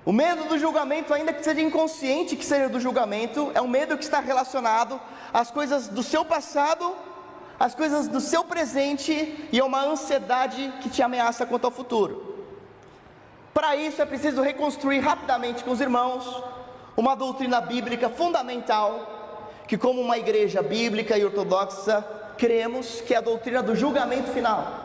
O 0.05 0.11
medo 0.11 0.43
do 0.45 0.59
julgamento, 0.59 1.13
ainda 1.13 1.31
que 1.31 1.43
seja 1.43 1.61
inconsciente 1.61 2.35
que 2.35 2.43
seja 2.45 2.67
do 2.67 2.79
julgamento, 2.79 3.51
é 3.53 3.61
um 3.61 3.67
medo 3.67 3.97
que 3.97 4.03
está 4.03 4.19
relacionado 4.19 4.99
às 5.33 5.49
coisas 5.49 5.87
do 5.87 6.03
seu 6.03 6.25
passado, 6.25 6.93
às 7.57 7.73
coisas 7.73 8.09
do 8.09 8.19
seu 8.19 8.43
presente 8.43 9.47
e 9.49 9.59
a 9.59 9.65
uma 9.65 9.81
ansiedade 9.85 10.73
que 10.81 10.89
te 10.89 11.01
ameaça 11.01 11.45
quanto 11.45 11.65
ao 11.65 11.71
futuro. 11.71 12.33
Para 13.53 13.77
isso 13.77 14.01
é 14.01 14.05
preciso 14.05 14.41
reconstruir 14.41 14.99
rapidamente 14.99 15.63
com 15.63 15.71
os 15.71 15.79
irmãos 15.79 16.43
uma 16.97 17.15
doutrina 17.15 17.61
bíblica 17.61 18.09
fundamental, 18.09 19.53
que, 19.67 19.77
como 19.77 20.01
uma 20.01 20.17
igreja 20.17 20.61
bíblica 20.61 21.17
e 21.17 21.23
ortodoxa, 21.23 22.05
cremos 22.37 22.99
que 22.99 23.13
é 23.13 23.17
a 23.17 23.21
doutrina 23.21 23.63
do 23.63 23.73
julgamento 23.73 24.31
final. 24.31 24.82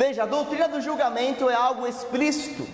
Veja, 0.00 0.22
a 0.22 0.26
doutrina 0.26 0.66
do 0.66 0.80
julgamento 0.80 1.50
é 1.50 1.54
algo 1.54 1.86
explícito 1.86 2.66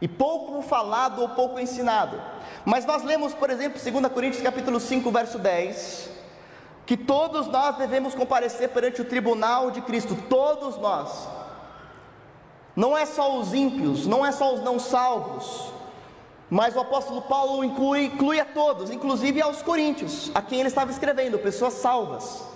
e 0.00 0.08
pouco 0.08 0.62
falado 0.62 1.20
ou 1.20 1.28
pouco 1.28 1.60
ensinado. 1.60 2.18
Mas 2.64 2.86
nós 2.86 3.02
lemos, 3.02 3.34
por 3.34 3.50
exemplo, 3.50 3.78
2 3.78 4.10
Coríntios 4.10 4.42
capítulo 4.42 4.80
5, 4.80 5.10
verso 5.10 5.38
10, 5.38 6.08
que 6.86 6.96
todos 6.96 7.46
nós 7.48 7.76
devemos 7.76 8.14
comparecer 8.14 8.70
perante 8.70 9.02
o 9.02 9.04
tribunal 9.04 9.70
de 9.70 9.82
Cristo, 9.82 10.16
todos 10.26 10.78
nós. 10.78 11.28
Não 12.74 12.96
é 12.96 13.04
só 13.04 13.38
os 13.38 13.52
ímpios, 13.52 14.06
não 14.06 14.24
é 14.24 14.32
só 14.32 14.54
os 14.54 14.62
não 14.62 14.78
salvos, 14.78 15.74
mas 16.48 16.74
o 16.74 16.80
apóstolo 16.80 17.20
Paulo 17.20 17.62
inclui, 17.62 18.06
inclui 18.06 18.40
a 18.40 18.46
todos, 18.46 18.90
inclusive 18.90 19.42
aos 19.42 19.60
coríntios, 19.60 20.30
a 20.34 20.40
quem 20.40 20.60
ele 20.60 20.68
estava 20.70 20.90
escrevendo, 20.90 21.38
pessoas 21.38 21.74
salvas. 21.74 22.53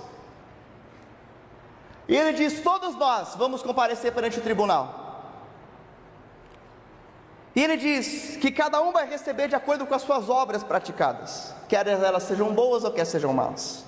E 2.09 2.17
ele 2.17 2.33
diz: 2.33 2.61
Todos 2.61 2.97
nós 2.97 3.35
vamos 3.37 3.63
comparecer 3.63 4.13
perante 4.13 4.39
o 4.39 4.43
tribunal. 4.43 5.07
E 7.55 7.63
ele 7.63 7.77
diz 7.77 8.37
que 8.37 8.51
cada 8.51 8.81
um 8.81 8.93
vai 8.93 9.07
receber 9.09 9.49
de 9.49 9.55
acordo 9.55 9.85
com 9.85 9.95
as 9.95 10.03
suas 10.03 10.29
obras 10.29 10.65
praticadas, 10.65 11.53
quer 11.69 11.87
elas 11.87 12.23
sejam 12.23 12.55
boas 12.55 12.85
ou 12.85 12.93
quer 12.93 13.05
sejam 13.05 13.33
más. 13.33 13.85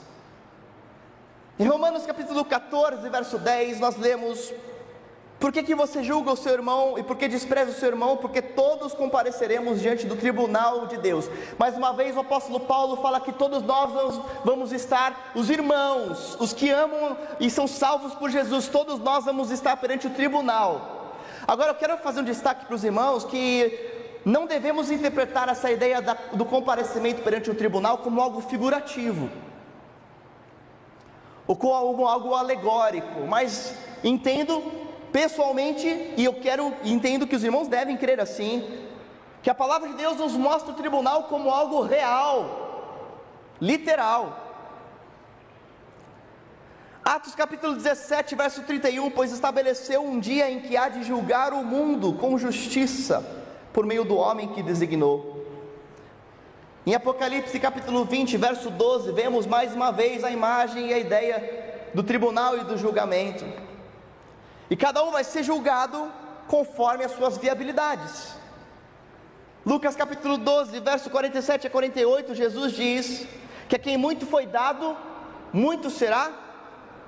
Em 1.59 1.67
Romanos 1.67 2.05
capítulo 2.05 2.45
14, 2.45 3.09
verso 3.09 3.39
10, 3.39 3.81
nós 3.81 3.97
lemos 3.97 4.53
por 5.41 5.51
que, 5.51 5.63
que 5.63 5.75
você 5.75 6.03
julga 6.03 6.31
o 6.31 6.37
seu 6.37 6.53
irmão 6.53 6.99
e 6.99 7.03
por 7.03 7.17
que 7.17 7.27
despreza 7.27 7.71
o 7.71 7.75
seu 7.75 7.89
irmão? 7.89 8.19
Porque 8.19 8.43
todos 8.43 8.93
compareceremos 8.93 9.81
diante 9.81 10.07
do 10.07 10.15
tribunal 10.15 10.87
de 10.87 10.99
Deus. 10.99 11.31
Mais 11.59 11.75
uma 11.75 11.95
vez, 11.95 12.15
o 12.15 12.21
apóstolo 12.21 12.61
Paulo 12.61 12.99
fala 12.99 13.19
que 13.19 13.33
todos 13.33 13.63
nós 13.63 14.21
vamos 14.45 14.71
estar, 14.71 15.33
os 15.35 15.49
irmãos, 15.49 16.37
os 16.39 16.53
que 16.53 16.69
amam 16.69 17.17
e 17.41 17.49
são 17.49 17.67
salvos 17.67 18.15
por 18.15 18.29
Jesus, 18.29 18.69
todos 18.69 19.01
nós 19.01 19.25
vamos 19.25 19.51
estar 19.51 19.75
perante 19.79 20.09
o 20.09 20.11
tribunal. 20.11 21.17
Agora 21.49 21.71
eu 21.71 21.75
quero 21.75 21.97
fazer 21.97 22.21
um 22.21 22.25
destaque 22.25 22.67
para 22.67 22.75
os 22.75 22.85
irmãos 22.85 23.25
que 23.25 24.21
não 24.27 24.45
devemos 24.47 24.91
interpretar 24.91 25.49
essa 25.49 25.71
ideia 25.71 26.03
da, 26.03 26.19
do 26.35 26.45
comparecimento 26.45 27.23
perante 27.23 27.51
o 27.51 27.55
tribunal 27.55 27.97
como 27.99 28.21
algo 28.21 28.43
figurativo 28.43 29.31
ou 31.47 31.57
como 31.57 32.07
algo 32.07 32.35
alegórico, 32.35 33.27
mas 33.27 33.75
entendo 34.05 34.90
pessoalmente, 35.13 35.87
e 36.17 36.25
eu 36.25 36.35
quero 36.35 36.73
entendo 36.85 37.27
que 37.27 37.37
os 37.37 37.45
irmãos 37.45 37.69
devem 37.69 37.97
crer 37.97 38.21
assim, 38.21 38.87
que 39.43 39.51
a 39.51 39.55
palavra 39.55 39.89
de 39.89 39.95
Deus 39.95 40.17
nos 40.17 40.33
mostra 40.33 40.73
o 40.73 40.77
tribunal 40.77 41.25
como 41.25 41.51
algo 41.51 41.83
real, 41.83 43.17
literal. 43.61 44.49
Atos 47.05 47.35
capítulo 47.35 47.75
17, 47.75 48.35
verso 48.35 48.63
31, 48.63 49.11
pois 49.11 49.33
estabeleceu 49.33 50.03
um 50.03 50.21
dia 50.21 50.51
em 50.51 50.61
que 50.61 50.77
há 50.77 50.89
de 50.89 51.03
julgar 51.03 51.53
o 51.53 51.65
mundo 51.65 52.13
com 52.13 52.39
justiça, 52.39 53.25
por 53.73 53.87
meio 53.87 54.05
do 54.05 54.17
homem 54.17 54.49
que 54.49 54.63
designou. 54.63 55.41
Em 56.87 56.95
Apocalipse 56.95 57.59
capítulo 57.59 58.05
20, 58.05 58.37
verso 58.37 58.71
12, 58.71 59.13
vemos 59.13 59.47
mais 59.47 59.75
uma 59.75 59.91
vez 59.91 60.25
a 60.25 60.31
imagem 60.31 60.89
e 60.89 60.95
a 60.95 60.99
ideia 60.99 61.91
do 61.95 62.03
tribunal 62.03 62.57
e 62.57 62.65
do 62.65 62.77
julgamento. 62.77 63.45
E 64.71 64.77
cada 64.77 65.03
um 65.03 65.11
vai 65.11 65.25
ser 65.25 65.43
julgado 65.43 66.11
conforme 66.47 67.05
as 67.05 67.13
suas 67.13 67.37
viabilidades. 67.37 68.35
Lucas 69.67 69.97
capítulo 69.97 70.39
12, 70.39 70.81
verso 70.81 71.11
47 71.11 71.67
a 71.67 71.71
48, 71.71 72.35
Jesus 72.35 72.73
diz 72.73 73.27
que 73.69 73.77
a 73.77 73.79
quem 73.79 73.97
muito 73.97 74.25
foi 74.25 74.47
dado, 74.47 74.97
muito 75.53 75.91
será 75.91 76.31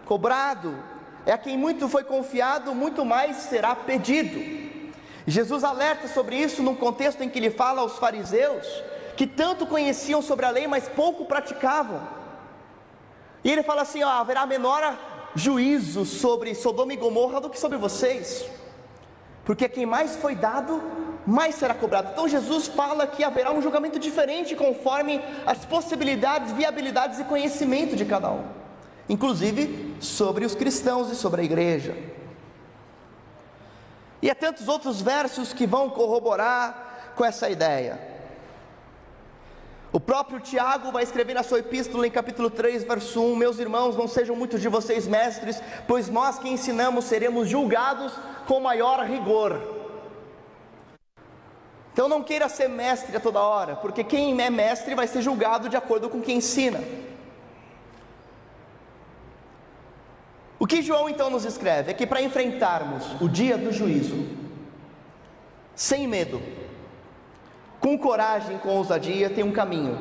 cobrado. 0.05 0.77
É 1.25 1.33
a 1.33 1.39
quem 1.39 1.57
muito 1.57 1.89
foi 1.89 2.05
confiado, 2.05 2.75
muito 2.75 3.05
mais 3.05 3.37
será 3.37 3.75
pedido. 3.77 4.41
Jesus 5.27 5.63
alerta 5.63 6.09
sobre 6.09 6.37
isso 6.37 6.63
num 6.63 6.75
contexto 6.75 7.23
em 7.23 7.29
que 7.29 7.39
ele 7.39 7.51
fala 7.51 7.81
aos 7.81 7.97
fariseus 7.97 8.67
que 9.17 9.27
tanto 9.27 9.67
conheciam 9.67 10.21
sobre 10.21 10.47
a 10.47 10.51
lei, 10.51 10.67
mas 10.67 10.89
pouco 10.89 11.27
praticavam. 11.27 12.01
E 13.45 13.51
ele 13.51 13.63
fala 13.63 13.83
assim: 13.83 14.03
ó, 14.03 14.09
haverá 14.09 14.47
menor 14.47 14.99
juízo 15.35 16.05
sobre 16.05 16.55
Sodoma 16.55 16.93
e 16.93 16.97
Gomorra 16.97 17.41
do 17.41 17.51
que 17.51 17.59
sobre 17.59 17.79
vocês, 17.79 18.45
porque 19.45 19.69
quem 19.69 19.87
mais 19.87 20.17
foi 20.17 20.35
dado, 20.35 20.83
mais 21.27 21.55
será 21.55 21.75
cobrado. 21.75 22.11
Então 22.13 22.29
Jesus 22.29 22.69
fala 22.69 23.07
que 23.07 23.25
haverá 23.25 23.53
um 23.53 23.63
julgamento 23.63 23.99
diferente 23.99 24.55
conforme 24.55 25.21
as 25.47 25.65
possibilidades, 25.65 26.53
viabilidades 26.53 27.19
e 27.19 27.25
conhecimento 27.25 27.97
de 27.97 28.05
cada 28.05 28.31
um, 28.31 28.45
inclusive 29.09 29.97
sobre 30.01 30.45
os 30.45 30.55
cristãos 30.55 31.11
e 31.11 31.17
sobre 31.17 31.41
a 31.41 31.45
igreja. 31.45 31.97
E 34.21 34.31
há 34.31 34.35
tantos 34.35 34.69
outros 34.69 35.01
versos 35.01 35.53
que 35.53 35.67
vão 35.67 35.91
corroborar 35.91 37.13
com 37.17 37.25
essa 37.25 37.51
ideia. 37.51 38.12
O 39.93 40.01
próprio 40.01 40.41
Tiago 40.41 40.91
vai 40.91 41.03
escrever 41.03 41.35
na 41.35 41.43
sua 41.43 41.59
epístola 41.59 42.07
em 42.07 42.11
capítulo 42.11 42.49
3, 42.49 42.85
verso 42.85 43.23
1: 43.23 43.37
Meus 43.37 43.59
irmãos, 43.59 43.95
não 43.95 44.09
sejam 44.09 44.35
muitos 44.35 44.63
de 44.63 44.69
vocês 44.69 45.07
mestres, 45.07 45.63
pois 45.87 46.09
nós 46.09 46.39
que 46.39 46.49
ensinamos 46.49 47.05
seremos 47.05 47.47
julgados 47.47 48.15
com 48.47 48.59
maior 48.59 49.05
rigor. 49.05 49.61
Então 51.93 52.09
não 52.09 52.23
queira 52.23 52.49
ser 52.49 52.69
mestre 52.69 53.15
a 53.15 53.21
toda 53.21 53.43
hora, 53.43 53.77
porque 53.77 54.03
quem 54.03 54.41
é 54.41 54.49
mestre 54.49 54.95
vai 54.95 55.07
ser 55.07 55.21
julgado 55.21 55.69
de 55.69 55.77
acordo 55.77 56.09
com 56.09 56.23
quem 56.23 56.39
ensina. 56.39 56.81
O 60.59 60.67
que 60.67 60.81
João 60.81 61.07
então 61.07 61.29
nos 61.29 61.45
escreve 61.45 61.91
é 61.91 61.95
que 61.95 62.07
para 62.07 62.23
enfrentarmos 62.23 63.21
o 63.21 63.29
dia 63.29 63.59
do 63.59 63.71
juízo, 63.71 64.27
sem 65.75 66.09
medo, 66.09 66.41
com 67.83 67.99
coragem, 67.99 68.57
com 68.59 68.77
ousadia, 68.77 69.29
tem 69.29 69.43
um 69.43 69.53
caminho. 69.53 69.99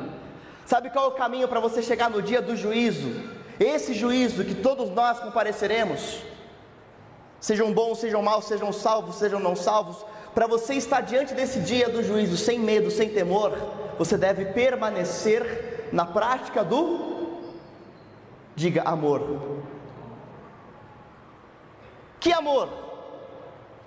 Sabe 0.64 0.88
qual 0.88 1.06
é 1.06 1.08
o 1.08 1.16
caminho 1.16 1.48
para 1.48 1.58
você 1.58 1.82
chegar 1.82 2.08
no 2.08 2.22
dia 2.22 2.40
do 2.40 2.56
juízo? 2.56 3.10
Esse 3.58 3.92
juízo 3.92 4.44
que 4.44 4.54
todos 4.54 4.88
nós 4.90 5.18
compareceremos, 5.18 6.22
sejam 7.40 7.72
bons, 7.72 7.98
sejam 7.98 8.22
maus, 8.22 8.44
sejam 8.44 8.72
salvos, 8.72 9.16
sejam 9.16 9.40
não 9.40 9.56
salvos, 9.56 10.06
para 10.32 10.46
você 10.46 10.74
estar 10.74 11.00
diante 11.00 11.34
desse 11.34 11.58
dia 11.60 11.88
do 11.88 12.02
juízo 12.02 12.36
sem 12.36 12.58
medo, 12.58 12.90
sem 12.90 13.08
temor, 13.08 13.52
você 13.98 14.16
deve 14.16 14.46
permanecer 14.46 15.88
na 15.92 16.06
prática 16.06 16.64
do 16.64 17.12
diga 18.54 18.82
amor. 18.82 19.60
Que 22.20 22.32
amor? 22.32 22.68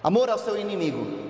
Amor 0.04 0.30
ao 0.30 0.38
seu 0.38 0.60
inimigo. 0.60 1.25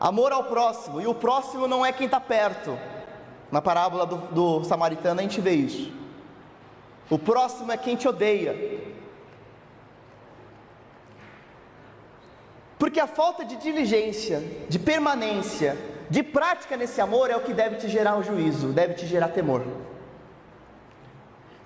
Amor 0.00 0.32
ao 0.32 0.44
próximo, 0.44 1.00
e 1.00 1.06
o 1.06 1.14
próximo 1.14 1.66
não 1.66 1.84
é 1.84 1.92
quem 1.92 2.06
está 2.06 2.20
perto. 2.20 2.78
Na 3.50 3.60
parábola 3.60 4.06
do, 4.06 4.16
do 4.16 4.64
samaritano 4.64 5.20
a 5.20 5.22
gente 5.22 5.40
vê 5.40 5.52
isso. 5.52 5.92
O 7.10 7.18
próximo 7.18 7.72
é 7.72 7.76
quem 7.76 7.96
te 7.96 8.06
odeia. 8.06 8.54
Porque 12.78 13.00
a 13.00 13.06
falta 13.06 13.44
de 13.44 13.56
diligência, 13.56 14.42
de 14.68 14.78
permanência, 14.78 15.76
de 16.08 16.22
prática 16.22 16.76
nesse 16.76 17.00
amor 17.00 17.30
é 17.30 17.36
o 17.36 17.40
que 17.40 17.52
deve 17.52 17.76
te 17.76 17.88
gerar 17.88 18.14
o 18.14 18.20
um 18.20 18.22
juízo, 18.22 18.68
deve 18.68 18.94
te 18.94 19.06
gerar 19.06 19.28
temor. 19.28 19.64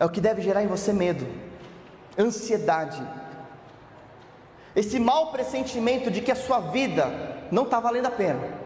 É 0.01 0.05
o 0.05 0.11
que 0.11 0.21
deve 0.21 0.40
gerar 0.40 0.62
em 0.62 0.66
você 0.66 0.92
medo, 0.92 1.27
ansiedade, 2.18 3.07
esse 4.75 4.99
mau 4.99 5.31
pressentimento 5.31 6.11
de 6.11 6.21
que 6.21 6.33
a 6.33 6.37
sua 6.37 6.61
vida 6.61 7.07
não 7.51 7.65
está 7.65 7.79
valendo 7.79 8.07
a 8.07 8.11
pena. 8.11 8.63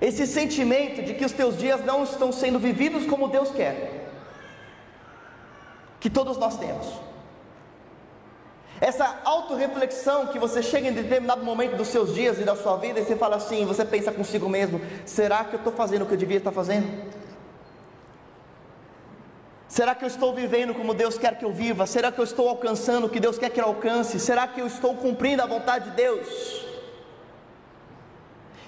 Esse 0.00 0.26
sentimento 0.26 1.02
de 1.02 1.12
que 1.12 1.24
os 1.24 1.32
teus 1.32 1.58
dias 1.58 1.84
não 1.84 2.04
estão 2.04 2.32
sendo 2.32 2.58
vividos 2.58 3.06
como 3.06 3.28
Deus 3.28 3.50
quer, 3.50 4.08
que 6.00 6.08
todos 6.08 6.38
nós 6.38 6.58
temos. 6.58 6.86
Essa 8.80 9.20
autorreflexão 9.24 10.28
que 10.28 10.38
você 10.38 10.62
chega 10.62 10.88
em 10.88 10.92
determinado 10.94 11.44
momento 11.44 11.76
dos 11.76 11.88
seus 11.88 12.14
dias 12.14 12.40
e 12.40 12.44
da 12.44 12.56
sua 12.56 12.76
vida 12.76 12.98
e 12.98 13.04
você 13.04 13.14
fala 13.14 13.36
assim, 13.36 13.66
você 13.66 13.84
pensa 13.84 14.10
consigo 14.10 14.48
mesmo: 14.48 14.80
será 15.04 15.44
que 15.44 15.54
eu 15.54 15.58
estou 15.58 15.72
fazendo 15.72 16.02
o 16.02 16.06
que 16.06 16.14
eu 16.14 16.18
devia 16.18 16.38
estar 16.38 16.50
fazendo? 16.50 16.88
Será 19.70 19.94
que 19.94 20.02
eu 20.04 20.08
estou 20.08 20.34
vivendo 20.34 20.74
como 20.74 20.92
Deus 20.92 21.16
quer 21.16 21.38
que 21.38 21.44
eu 21.44 21.52
viva? 21.52 21.86
Será 21.86 22.10
que 22.10 22.18
eu 22.18 22.24
estou 22.24 22.48
alcançando 22.48 23.06
o 23.06 23.08
que 23.08 23.20
Deus 23.20 23.38
quer 23.38 23.50
que 23.50 23.60
eu 23.60 23.66
alcance? 23.66 24.18
Será 24.18 24.48
que 24.48 24.60
eu 24.60 24.66
estou 24.66 24.96
cumprindo 24.96 25.44
a 25.44 25.46
vontade 25.46 25.90
de 25.90 25.96
Deus? 25.96 26.66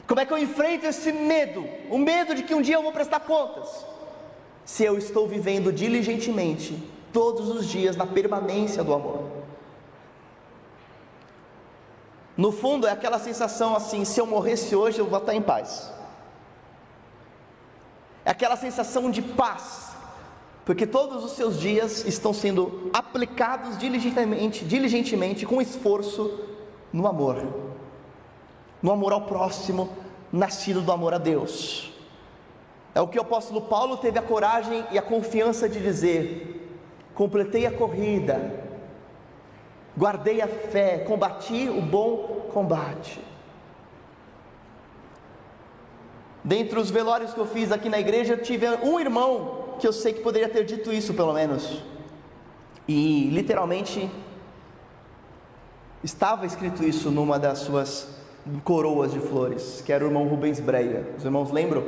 Como 0.07 0.21
é 0.21 0.25
que 0.25 0.33
eu 0.33 0.39
enfrento 0.39 0.87
esse 0.87 1.11
medo? 1.11 1.69
O 1.91 1.99
medo 1.99 2.37
de 2.37 2.45
que 2.45 2.55
um 2.55 2.63
dia 2.63 2.77
eu 2.77 2.85
vou 2.85 2.93
prestar 2.93 3.19
contas. 3.19 3.85
Se 4.65 4.85
eu 4.85 4.97
estou 4.97 5.27
vivendo 5.27 5.73
diligentemente 5.73 6.81
todos 7.13 7.49
os 7.49 7.67
dias 7.67 7.97
na 7.97 8.07
permanência 8.07 8.85
do 8.85 8.95
amor. 8.95 9.29
No 12.37 12.53
fundo 12.53 12.87
é 12.87 12.93
aquela 12.93 13.19
sensação 13.19 13.75
assim: 13.75 14.05
se 14.05 14.21
eu 14.21 14.27
morresse 14.27 14.77
hoje 14.77 15.01
eu 15.01 15.07
vou 15.07 15.19
estar 15.19 15.35
em 15.35 15.43
paz. 15.43 15.93
É 18.25 18.31
aquela 18.31 18.55
sensação 18.55 19.11
de 19.11 19.21
paz 19.21 19.92
porque 20.65 20.87
todos 20.87 21.25
os 21.25 21.33
seus 21.33 21.59
dias 21.59 22.05
estão 22.07 22.33
sendo 22.33 22.91
aplicados 22.93 23.77
diligentemente, 23.77 24.65
diligentemente 24.65 25.45
com 25.45 25.61
esforço 25.61 26.41
no 26.93 27.07
amor, 27.07 27.43
no 28.81 28.93
amor 28.93 29.13
ao 29.13 29.23
próximo, 29.23 29.91
nascido 30.33 30.81
do 30.81 30.93
amor 30.93 31.15
a 31.15 31.19
Deus. 31.19 31.93
É 32.95 33.01
o 33.01 33.09
que 33.09 33.19
o 33.19 33.23
apóstolo 33.23 33.63
Paulo 33.63 33.97
teve 33.97 34.19
a 34.19 34.23
coragem 34.23 34.85
e 34.93 34.99
a 34.99 35.03
confiança 35.03 35.69
de 35.69 35.81
dizer: 35.81 36.79
completei 37.15 37.67
a 37.67 37.73
corrida, 37.73 38.65
guardei 39.97 40.41
a 40.41 40.47
fé, 40.47 40.99
combati 40.99 41.69
o 41.69 41.81
bom 41.81 42.49
combate. 42.53 43.21
Dentre 46.45 46.79
os 46.79 46.91
velórios 46.91 47.33
que 47.33 47.39
eu 47.39 47.47
fiz 47.47 47.73
aqui 47.73 47.89
na 47.89 47.99
igreja, 47.99 48.35
eu 48.35 48.43
tive 48.43 48.69
um 48.83 48.99
irmão 49.01 49.62
que 49.83 49.89
eu 49.89 49.93
sei 49.93 50.13
que 50.13 50.21
poderia 50.21 50.49
ter 50.49 50.65
dito 50.65 50.93
isso, 50.93 51.13
pelo 51.13 51.33
menos. 51.33 51.83
E 52.87 53.29
literalmente 53.31 54.09
estava 56.05 56.47
escrito 56.47 56.85
isso 56.85 57.11
numa 57.11 57.37
das 57.37 57.59
suas 57.59 58.09
coroas 58.63 59.13
de 59.13 59.19
flores, 59.19 59.83
que 59.85 59.93
era 59.93 60.05
o 60.05 60.07
irmão 60.07 60.29
Rubens 60.29 60.61
Breia. 60.61 61.13
Os 61.19 61.25
irmãos 61.25 61.51
lembram 61.51 61.83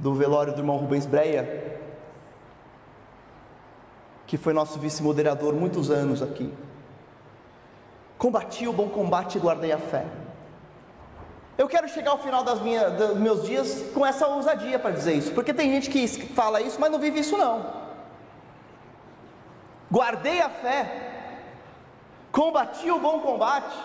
do 0.00 0.12
velório 0.14 0.52
do 0.52 0.58
irmão 0.58 0.76
Rubens 0.76 1.06
Breia? 1.06 1.80
Que 4.26 4.36
foi 4.36 4.52
nosso 4.52 4.80
vice-moderador 4.80 5.54
muitos 5.54 5.92
anos 5.92 6.20
aqui. 6.20 6.52
Combati 8.18 8.66
o 8.66 8.72
bom 8.72 8.88
combate 8.88 9.38
e 9.38 9.40
guardei 9.40 9.70
a 9.70 9.78
fé. 9.78 10.06
Eu 11.58 11.68
quero 11.68 11.88
chegar 11.88 12.12
ao 12.12 12.18
final 12.18 12.44
das 12.44 12.60
minhas, 12.60 12.92
dos 12.92 13.16
meus 13.16 13.44
dias 13.44 13.84
com 13.92 14.06
essa 14.06 14.28
ousadia 14.28 14.78
para 14.78 14.92
dizer 14.92 15.14
isso, 15.14 15.32
porque 15.32 15.52
tem 15.52 15.72
gente 15.72 15.90
que 15.90 16.06
fala 16.28 16.60
isso, 16.60 16.80
mas 16.80 16.88
não 16.88 17.00
vive 17.00 17.18
isso 17.18 17.36
não. 17.36 17.88
Guardei 19.90 20.40
a 20.40 20.48
fé, 20.48 20.80
combati 22.30 22.88
o 22.88 23.00
bom 23.00 23.18
combate, 23.18 23.76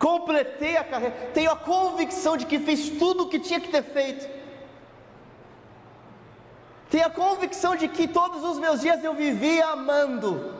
completei 0.00 0.76
a 0.76 0.82
carreira, 0.82 1.14
tenho 1.32 1.52
a 1.52 1.56
convicção 1.56 2.36
de 2.36 2.44
que 2.44 2.58
fiz 2.58 2.90
tudo 2.98 3.24
o 3.24 3.28
que 3.28 3.38
tinha 3.38 3.60
que 3.60 3.68
ter 3.68 3.84
feito. 3.84 4.28
Tenha 6.90 7.06
a 7.06 7.10
convicção 7.10 7.76
de 7.76 7.86
que 7.86 8.08
todos 8.08 8.42
os 8.42 8.58
meus 8.58 8.80
dias 8.80 9.04
eu 9.04 9.14
vivi 9.14 9.62
amando. 9.62 10.59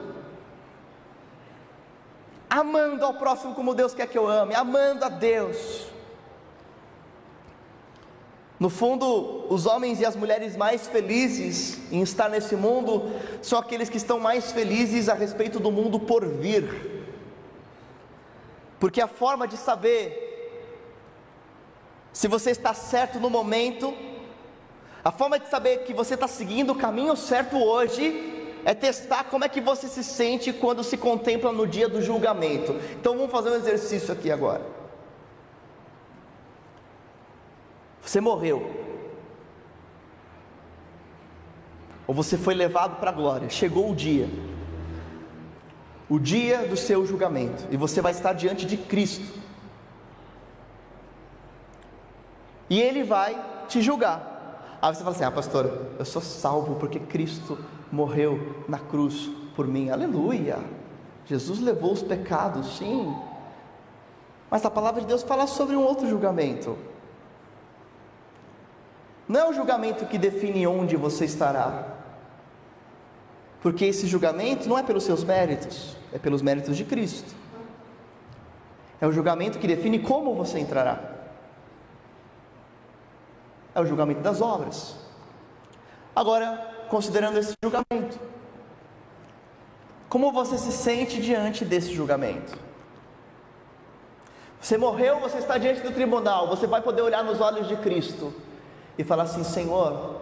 Amando 2.51 3.05
ao 3.05 3.15
próximo 3.15 3.55
como 3.55 3.75
Deus 3.75 3.95
quer 3.95 4.09
que 4.09 4.19
eu 4.19 4.27
ame, 4.27 4.57
amando 4.57 5.05
a 5.05 5.09
Deus. 5.09 5.87
No 8.59 8.69
fundo, 8.69 9.47
os 9.49 9.65
homens 9.65 10.01
e 10.01 10.05
as 10.05 10.17
mulheres 10.17 10.57
mais 10.57 10.87
felizes 10.87 11.79
em 11.91 12.03
estar 12.03 12.29
nesse 12.29 12.57
mundo 12.57 13.11
são 13.41 13.59
aqueles 13.59 13.89
que 13.89 13.97
estão 13.97 14.21
mais 14.21 14.53
felizes 14.53 15.09
a 15.09 15.15
respeito 15.15 15.59
do 15.59 15.71
mundo 15.71 15.99
por 16.01 16.27
vir. 16.27 17.07
Porque 18.79 19.01
a 19.01 19.09
forma 19.09 19.49
de 19.49 19.57
saber 19.57 20.27
se 22.13 22.27
você 22.27 22.51
está 22.51 22.75
certo 22.75 23.21
no 23.21 23.31
momento, 23.31 23.95
a 25.03 25.13
forma 25.13 25.39
de 25.39 25.49
saber 25.49 25.85
que 25.85 25.95
você 25.95 26.15
está 26.15 26.29
seguindo 26.29 26.73
o 26.73 26.75
caminho 26.75 27.17
certo 27.17 27.57
hoje, 27.57 28.30
é 28.65 28.75
testar 28.75 29.25
como 29.25 29.45
é 29.45 29.49
que 29.49 29.61
você 29.61 29.89
se 29.89 30.05
sente 30.05 30.53
quando 30.53 30.85
se 30.85 30.97
contempla 30.97 31.53
no 31.53 31.67
dia 31.67 31.89
do 31.89 32.03
julgamento. 32.03 32.73
Então 32.99 33.17
vamos 33.17 33.31
fazer 33.31 33.51
um 33.51 33.57
exercício 33.57 34.13
aqui 34.13 34.31
agora. 34.31 34.65
Você 38.03 38.21
morreu. 38.21 38.81
Ou 42.07 42.15
você 42.15 42.37
foi 42.37 42.55
levado 42.55 42.99
para 42.99 43.11
a 43.11 43.13
glória. 43.13 43.49
Chegou 43.49 43.91
o 43.91 43.95
dia. 43.95 44.29
O 46.09 46.19
dia 46.19 46.67
do 46.67 46.77
seu 46.77 47.07
julgamento. 47.07 47.65
E 47.71 47.77
você 47.77 48.01
vai 48.01 48.13
estar 48.13 48.33
diante 48.33 48.67
de 48.67 48.77
Cristo. 48.77 49.39
E 52.69 52.81
Ele 52.81 53.05
vai 53.05 53.65
te 53.69 53.81
julgar. 53.81 54.79
Aí 54.83 54.95
você 54.95 55.05
fala 55.05 55.15
assim: 55.15 55.25
Ah, 55.25 55.31
pastor, 55.31 55.87
eu 55.99 56.05
sou 56.05 56.21
salvo 56.21 56.77
porque 56.77 56.99
Cristo 56.99 57.59
morreu 57.91 58.65
na 58.69 58.79
cruz 58.79 59.31
por 59.55 59.67
mim. 59.67 59.91
Aleluia. 59.91 60.59
Jesus 61.27 61.61
levou 61.61 61.93
os 61.93 62.03
pecados, 62.03 62.79
sim. 62.79 63.15
Mas 64.51 64.65
a 64.65 64.71
palavra 64.71 65.01
de 65.01 65.07
Deus 65.07 65.23
fala 65.23 65.47
sobre 65.47 65.77
um 65.77 65.83
outro 65.83 66.09
julgamento. 66.09 66.77
Não 69.29 69.41
é 69.41 69.49
o 69.49 69.53
julgamento 69.53 70.07
que 70.07 70.19
define 70.19 70.67
onde 70.67 70.97
você 70.97 71.25
estará, 71.25 71.87
porque 73.63 73.85
esse 73.85 74.09
julgamento 74.09 74.69
não 74.69 74.77
é 74.77 74.83
pelos 74.83 75.05
seus 75.05 75.23
méritos, 75.23 75.97
é 76.13 76.19
pelos 76.19 76.43
méritos 76.43 76.77
de 76.77 76.85
Cristo. 76.85 77.33
É 79.01 79.07
o 79.07 79.13
julgamento 79.13 79.59
que 79.59 79.69
define 79.69 80.01
como 80.01 80.35
você 80.35 80.59
entrará. 80.59 80.99
É 83.73 83.81
o 83.81 83.87
julgamento 83.87 84.21
das 84.21 84.41
obras. 84.41 84.97
Agora, 86.15 86.70
considerando 86.91 87.39
esse 87.39 87.55
julgamento, 87.63 88.19
como 90.09 90.33
você 90.33 90.59
se 90.59 90.73
sente 90.73 91.23
diante 91.23 91.65
desse 91.65 91.95
julgamento? 91.95 92.59
Você 94.61 94.77
morreu, 94.77 95.21
você 95.21 95.39
está 95.39 95.57
diante 95.57 95.81
do 95.81 95.93
tribunal, 95.93 96.49
você 96.49 96.67
vai 96.67 96.83
poder 96.83 97.01
olhar 97.01 97.25
nos 97.25 97.41
olhos 97.41 97.69
de 97.69 97.77
Cristo 97.77 98.35
e 98.99 99.05
falar 99.05 99.23
assim: 99.23 99.45
Senhor, 99.45 100.21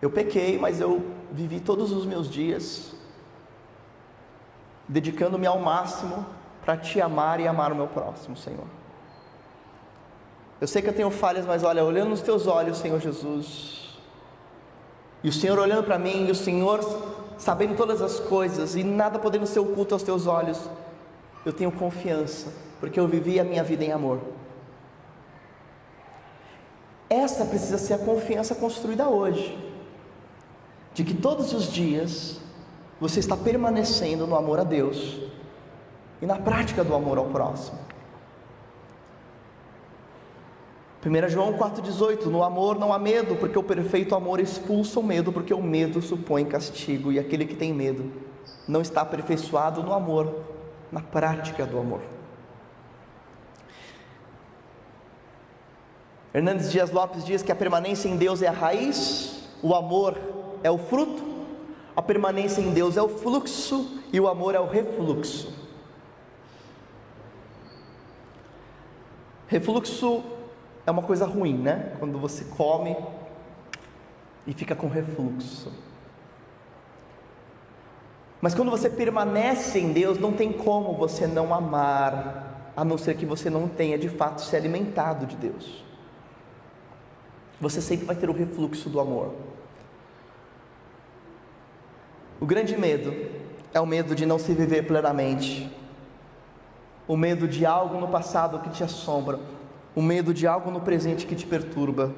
eu 0.00 0.08
pequei, 0.08 0.58
mas 0.58 0.80
eu 0.80 1.04
vivi 1.30 1.60
todos 1.60 1.92
os 1.92 2.06
meus 2.06 2.30
dias 2.30 2.94
dedicando-me 4.88 5.46
ao 5.46 5.58
máximo 5.58 6.24
para 6.64 6.76
te 6.76 7.00
amar 7.00 7.40
e 7.40 7.48
amar 7.48 7.72
o 7.72 7.76
meu 7.76 7.88
próximo, 7.88 8.36
Senhor. 8.36 8.83
Eu 10.64 10.68
sei 10.68 10.80
que 10.80 10.88
eu 10.88 10.94
tenho 10.94 11.10
falhas, 11.10 11.44
mas 11.44 11.62
olha, 11.62 11.84
olhando 11.84 12.08
nos 12.08 12.22
teus 12.22 12.46
olhos, 12.46 12.78
Senhor 12.78 12.98
Jesus, 12.98 13.98
e 15.22 15.28
o 15.28 15.32
Senhor 15.32 15.58
olhando 15.58 15.84
para 15.84 15.98
mim, 15.98 16.26
e 16.26 16.30
o 16.30 16.34
Senhor 16.34 16.80
sabendo 17.36 17.76
todas 17.76 18.00
as 18.00 18.18
coisas, 18.18 18.74
e 18.74 18.82
nada 18.82 19.18
podendo 19.18 19.46
ser 19.46 19.58
oculto 19.58 19.92
aos 19.92 20.02
teus 20.02 20.26
olhos, 20.26 20.58
eu 21.44 21.52
tenho 21.52 21.70
confiança, 21.70 22.50
porque 22.80 22.98
eu 22.98 23.06
vivi 23.06 23.38
a 23.38 23.44
minha 23.44 23.62
vida 23.62 23.84
em 23.84 23.92
amor. 23.92 24.22
Essa 27.10 27.44
precisa 27.44 27.76
ser 27.76 27.92
a 27.92 27.98
confiança 27.98 28.54
construída 28.54 29.06
hoje, 29.06 29.58
de 30.94 31.04
que 31.04 31.12
todos 31.12 31.52
os 31.52 31.70
dias 31.70 32.40
você 32.98 33.20
está 33.20 33.36
permanecendo 33.36 34.26
no 34.26 34.34
amor 34.34 34.58
a 34.60 34.64
Deus 34.64 35.20
e 36.22 36.24
na 36.24 36.36
prática 36.36 36.82
do 36.82 36.94
amor 36.94 37.18
ao 37.18 37.26
próximo. 37.26 37.83
1 41.04 41.28
João 41.28 41.52
4,18: 41.52 42.26
No 42.26 42.42
amor 42.42 42.78
não 42.78 42.92
há 42.92 42.98
medo, 42.98 43.36
porque 43.36 43.58
o 43.58 43.62
perfeito 43.62 44.14
amor 44.14 44.40
expulsa 44.40 44.98
o 44.98 45.02
medo, 45.02 45.30
porque 45.30 45.52
o 45.52 45.62
medo 45.62 46.00
supõe 46.00 46.46
castigo, 46.46 47.12
e 47.12 47.18
aquele 47.18 47.44
que 47.44 47.54
tem 47.54 47.74
medo 47.74 48.10
não 48.66 48.80
está 48.80 49.02
aperfeiçoado 49.02 49.82
no 49.82 49.92
amor, 49.92 50.34
na 50.90 51.00
prática 51.00 51.66
do 51.66 51.78
amor. 51.78 52.00
Hernandes 56.32 56.72
Dias 56.72 56.90
Lopes 56.90 57.24
diz 57.24 57.42
que 57.42 57.52
a 57.52 57.54
permanência 57.54 58.08
em 58.08 58.16
Deus 58.16 58.40
é 58.40 58.48
a 58.48 58.52
raiz, 58.52 59.44
o 59.62 59.74
amor 59.74 60.18
é 60.62 60.70
o 60.70 60.78
fruto, 60.78 61.22
a 61.94 62.00
permanência 62.00 62.62
em 62.62 62.72
Deus 62.72 62.96
é 62.96 63.02
o 63.02 63.08
fluxo 63.08 64.00
e 64.10 64.18
o 64.18 64.26
amor 64.26 64.54
é 64.54 64.58
o 64.58 64.66
refluxo. 64.66 65.52
Refluxo 69.46 70.24
é 70.86 70.90
uma 70.90 71.02
coisa 71.02 71.26
ruim, 71.26 71.58
né? 71.58 71.92
Quando 71.98 72.18
você 72.18 72.44
come 72.44 72.96
e 74.46 74.52
fica 74.52 74.74
com 74.74 74.88
refluxo. 74.88 75.72
Mas 78.40 78.54
quando 78.54 78.70
você 78.70 78.90
permanece 78.90 79.78
em 79.78 79.92
Deus, 79.92 80.18
não 80.18 80.32
tem 80.32 80.52
como 80.52 80.94
você 80.94 81.26
não 81.26 81.54
amar, 81.54 82.72
a 82.76 82.84
não 82.84 82.98
ser 82.98 83.16
que 83.16 83.24
você 83.24 83.48
não 83.48 83.68
tenha 83.68 83.98
de 83.98 84.08
fato 84.08 84.42
se 84.42 84.54
alimentado 84.54 85.24
de 85.26 85.36
Deus 85.36 85.84
você 87.60 87.80
sempre 87.80 88.04
vai 88.04 88.16
ter 88.16 88.28
o 88.28 88.32
refluxo 88.32 88.88
do 88.88 89.00
amor. 89.00 89.32
O 92.40 92.46
grande 92.46 92.76
medo 92.76 93.14
é 93.72 93.80
o 93.80 93.86
medo 93.86 94.14
de 94.14 94.26
não 94.26 94.38
se 94.38 94.52
viver 94.52 94.86
plenamente, 94.86 95.70
o 97.06 97.16
medo 97.16 97.46
de 97.46 97.64
algo 97.64 97.98
no 97.98 98.08
passado 98.08 98.58
que 98.60 98.70
te 98.70 98.82
assombra, 98.82 99.38
o 99.94 100.02
medo 100.02 100.34
de 100.34 100.46
algo 100.46 100.70
no 100.70 100.80
presente 100.80 101.26
que 101.26 101.34
te 101.34 101.46
perturba, 101.46 102.12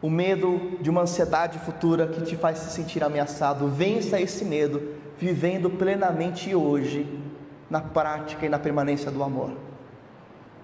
o 0.00 0.08
medo 0.08 0.78
de 0.80 0.90
uma 0.90 1.02
ansiedade 1.02 1.58
futura 1.58 2.06
que 2.06 2.22
te 2.22 2.36
faz 2.36 2.58
se 2.58 2.70
sentir 2.70 3.02
ameaçado. 3.02 3.68
Vença 3.68 4.20
esse 4.20 4.44
medo 4.44 4.94
vivendo 5.18 5.70
plenamente 5.70 6.54
hoje, 6.54 7.06
na 7.68 7.80
prática 7.80 8.46
e 8.46 8.48
na 8.48 8.58
permanência 8.58 9.10
do 9.10 9.22
amor 9.22 9.52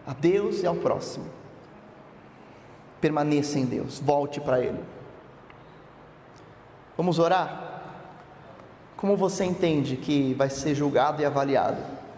a 0.07 0.13
Deus 0.13 0.63
e 0.63 0.67
ao 0.67 0.75
próximo 0.77 1.25
permaneça 3.01 3.59
em 3.59 3.67
Deus, 3.67 4.01
volte 4.01 4.41
para 4.41 4.61
Ele. 4.61 4.81
Vamos 6.97 7.19
orar? 7.19 7.83
Como 8.97 9.15
você 9.15 9.45
entende 9.45 9.97
que 9.97 10.33
vai 10.33 10.49
ser 10.49 10.75
julgado 10.75 11.21
e 11.21 11.25
avaliado 11.25 11.77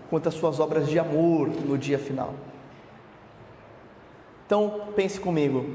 quanto 0.09 0.29
às 0.29 0.35
suas 0.35 0.61
obras 0.61 0.89
de 0.89 0.97
amor 0.97 1.49
no 1.49 1.77
dia 1.77 1.99
final? 1.99 2.35
Então, 4.47 4.93
pense 4.95 5.19
comigo. 5.19 5.67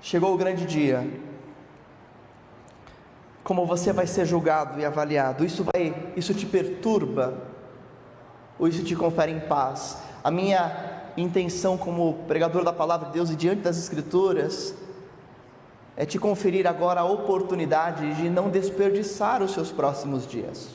Chegou 0.00 0.34
o 0.34 0.38
grande 0.38 0.64
dia. 0.64 1.06
Como 3.44 3.66
você 3.66 3.92
vai 3.92 4.06
ser 4.06 4.24
julgado 4.24 4.80
e 4.80 4.86
avaliado? 4.86 5.44
Isso 5.44 5.64
vai, 5.64 6.12
isso 6.16 6.32
te 6.32 6.46
perturba 6.46 7.42
ou 8.58 8.66
isso 8.66 8.82
te 8.82 8.96
confere 8.96 9.32
em 9.32 9.40
paz? 9.40 9.98
A 10.24 10.30
minha 10.30 11.02
intenção 11.16 11.76
como 11.76 12.24
pregador 12.26 12.64
da 12.64 12.72
palavra 12.72 13.08
de 13.08 13.14
Deus 13.14 13.30
e 13.30 13.36
diante 13.36 13.60
das 13.60 13.76
Escrituras 13.76 14.74
é 15.94 16.06
te 16.06 16.18
conferir 16.18 16.66
agora 16.66 17.00
a 17.00 17.04
oportunidade 17.04 18.14
de 18.14 18.30
não 18.30 18.48
desperdiçar 18.48 19.42
os 19.42 19.52
seus 19.52 19.70
próximos 19.70 20.26
dias. 20.26 20.70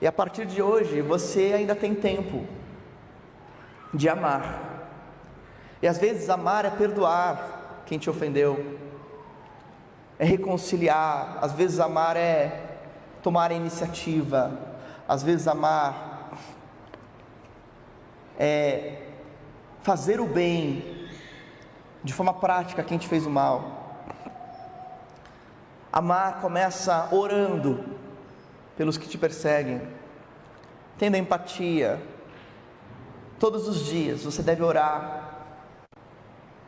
E 0.00 0.06
a 0.06 0.12
partir 0.12 0.44
de 0.44 0.60
hoje 0.60 1.00
você 1.00 1.52
ainda 1.54 1.74
tem 1.74 1.94
tempo 1.94 2.44
de 3.94 4.08
amar. 4.08 4.88
E 5.80 5.86
às 5.86 5.98
vezes 5.98 6.28
amar 6.28 6.64
é 6.64 6.70
perdoar 6.70 7.82
quem 7.86 7.98
te 7.98 8.10
ofendeu, 8.10 8.78
é 10.18 10.24
reconciliar, 10.24 11.38
às 11.40 11.52
vezes 11.52 11.78
amar 11.80 12.16
é 12.16 12.78
tomar 13.22 13.50
a 13.50 13.54
iniciativa, 13.54 14.58
às 15.08 15.22
vezes 15.22 15.46
amar 15.46 16.30
é, 18.38 19.02
fazer 19.82 20.20
o 20.20 20.26
bem 20.26 21.08
de 22.02 22.12
forma 22.12 22.34
prática 22.34 22.82
a 22.82 22.84
quem 22.84 22.98
te 22.98 23.08
fez 23.08 23.24
o 23.24 23.30
mal. 23.30 23.84
Amar 25.92 26.40
começa 26.40 27.08
orando 27.12 27.84
pelos 28.76 28.98
que 28.98 29.08
te 29.08 29.16
perseguem, 29.16 29.80
tendo 30.98 31.16
empatia. 31.16 32.00
Todos 33.44 33.68
os 33.68 33.84
dias 33.84 34.24
você 34.24 34.42
deve 34.42 34.62
orar 34.62 35.58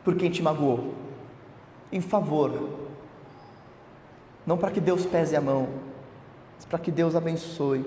por 0.03 0.15
quem 0.15 0.29
te 0.29 0.43
magoou, 0.43 0.93
em 1.91 1.99
favor, 1.99 2.69
não 4.45 4.59
para 4.59 4.69
que 4.69 4.79
Deus 4.79 5.03
pese 5.03 5.35
a 5.35 5.41
mão, 5.41 5.69
mas 6.55 6.65
para 6.65 6.77
que 6.77 6.91
Deus 6.91 7.15
abençoe. 7.15 7.83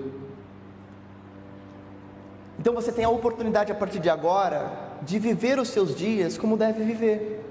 Então 2.59 2.73
você 2.73 2.91
tem 2.91 3.05
a 3.05 3.09
oportunidade 3.09 3.71
a 3.71 3.75
partir 3.75 3.99
de 3.99 4.09
agora 4.09 4.97
de 5.03 5.17
viver 5.19 5.57
os 5.57 5.69
seus 5.69 5.95
dias 5.95 6.37
como 6.37 6.57
deve 6.57 6.83
viver, 6.83 7.45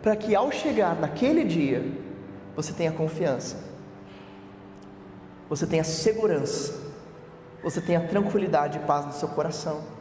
para 0.00 0.16
que 0.16 0.34
ao 0.34 0.50
chegar 0.50 0.98
naquele 0.98 1.44
dia 1.44 1.84
você 2.56 2.72
tenha 2.72 2.90
confiança, 2.90 3.58
você 5.46 5.66
tenha 5.66 5.84
segurança, 5.84 6.72
você 7.62 7.82
tenha 7.82 8.08
tranquilidade 8.08 8.78
e 8.78 8.80
paz 8.80 9.04
no 9.04 9.12
seu 9.12 9.28
coração. 9.28 9.97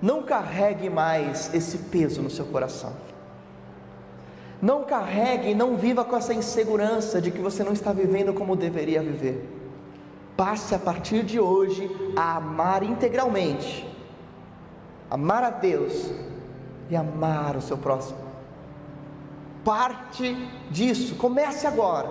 Não 0.00 0.22
carregue 0.22 0.88
mais 0.88 1.52
esse 1.52 1.78
peso 1.78 2.22
no 2.22 2.30
seu 2.30 2.46
coração. 2.46 2.92
Não 4.60 4.84
carregue 4.84 5.54
não 5.54 5.76
viva 5.76 6.04
com 6.04 6.16
essa 6.16 6.34
insegurança 6.34 7.20
de 7.20 7.30
que 7.30 7.40
você 7.40 7.62
não 7.62 7.72
está 7.72 7.92
vivendo 7.92 8.32
como 8.32 8.56
deveria 8.56 9.02
viver. 9.02 9.48
Passe 10.36 10.74
a 10.74 10.78
partir 10.78 11.24
de 11.24 11.38
hoje 11.38 11.90
a 12.16 12.36
amar 12.36 12.82
integralmente, 12.82 13.88
amar 15.10 15.42
a 15.42 15.50
Deus 15.50 16.10
e 16.90 16.96
amar 16.96 17.56
o 17.56 17.62
seu 17.62 17.76
próximo. 17.76 18.18
Parte 19.64 20.34
disso, 20.70 21.16
comece 21.16 21.66
agora. 21.66 22.08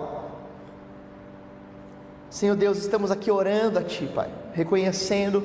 Senhor 2.30 2.54
Deus, 2.54 2.78
estamos 2.78 3.10
aqui 3.10 3.30
orando 3.30 3.78
a 3.78 3.82
Ti, 3.82 4.06
Pai, 4.14 4.30
reconhecendo 4.52 5.42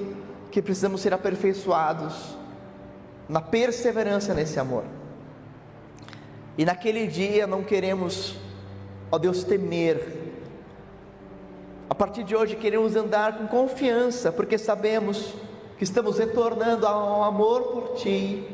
que 0.54 0.62
precisamos 0.62 1.01
ser 1.01 1.12
aperfeiçoados 1.16 2.38
na 3.28 3.41
perseverança 3.41 4.36
nesse 4.36 4.60
amor. 4.60 4.84
E 6.56 6.64
naquele 6.64 7.08
dia 7.08 7.47
não 7.47 7.64
queremos, 7.64 8.36
ó 9.12 9.18
Deus, 9.18 9.43
temer. 9.43 10.16
A 11.89 11.95
partir 11.95 12.24
de 12.24 12.36
hoje 12.36 12.56
queremos 12.56 12.95
andar 12.95 13.39
com 13.39 13.47
confiança, 13.47 14.32
porque 14.32 14.60
sabemos 14.60 15.34
que 15.76 15.84
estamos 15.84 16.20
retornando 16.20 16.86
ao 16.86 17.24
amor 17.24 17.64
por 17.64 17.95
Ti 17.95 18.47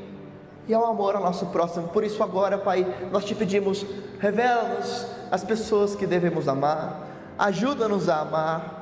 e 0.70 0.74
ao 0.74 0.86
amor 0.86 1.18
ao 1.18 1.22
nosso 1.22 1.48
próximo. 1.48 1.90
Por 1.90 2.06
isso, 2.06 2.24
agora, 2.24 2.58
Pai, 2.58 2.88
nós 3.12 3.26
te 3.26 3.36
pedimos, 3.36 3.86
revela-nos 4.20 5.06
as 5.30 5.44
pessoas 5.44 5.98
que 5.98 6.08
devemos 6.08 6.48
amar, 6.48 7.06
ajuda-nos 7.38 8.08
a 8.08 8.22
amar, 8.22 8.79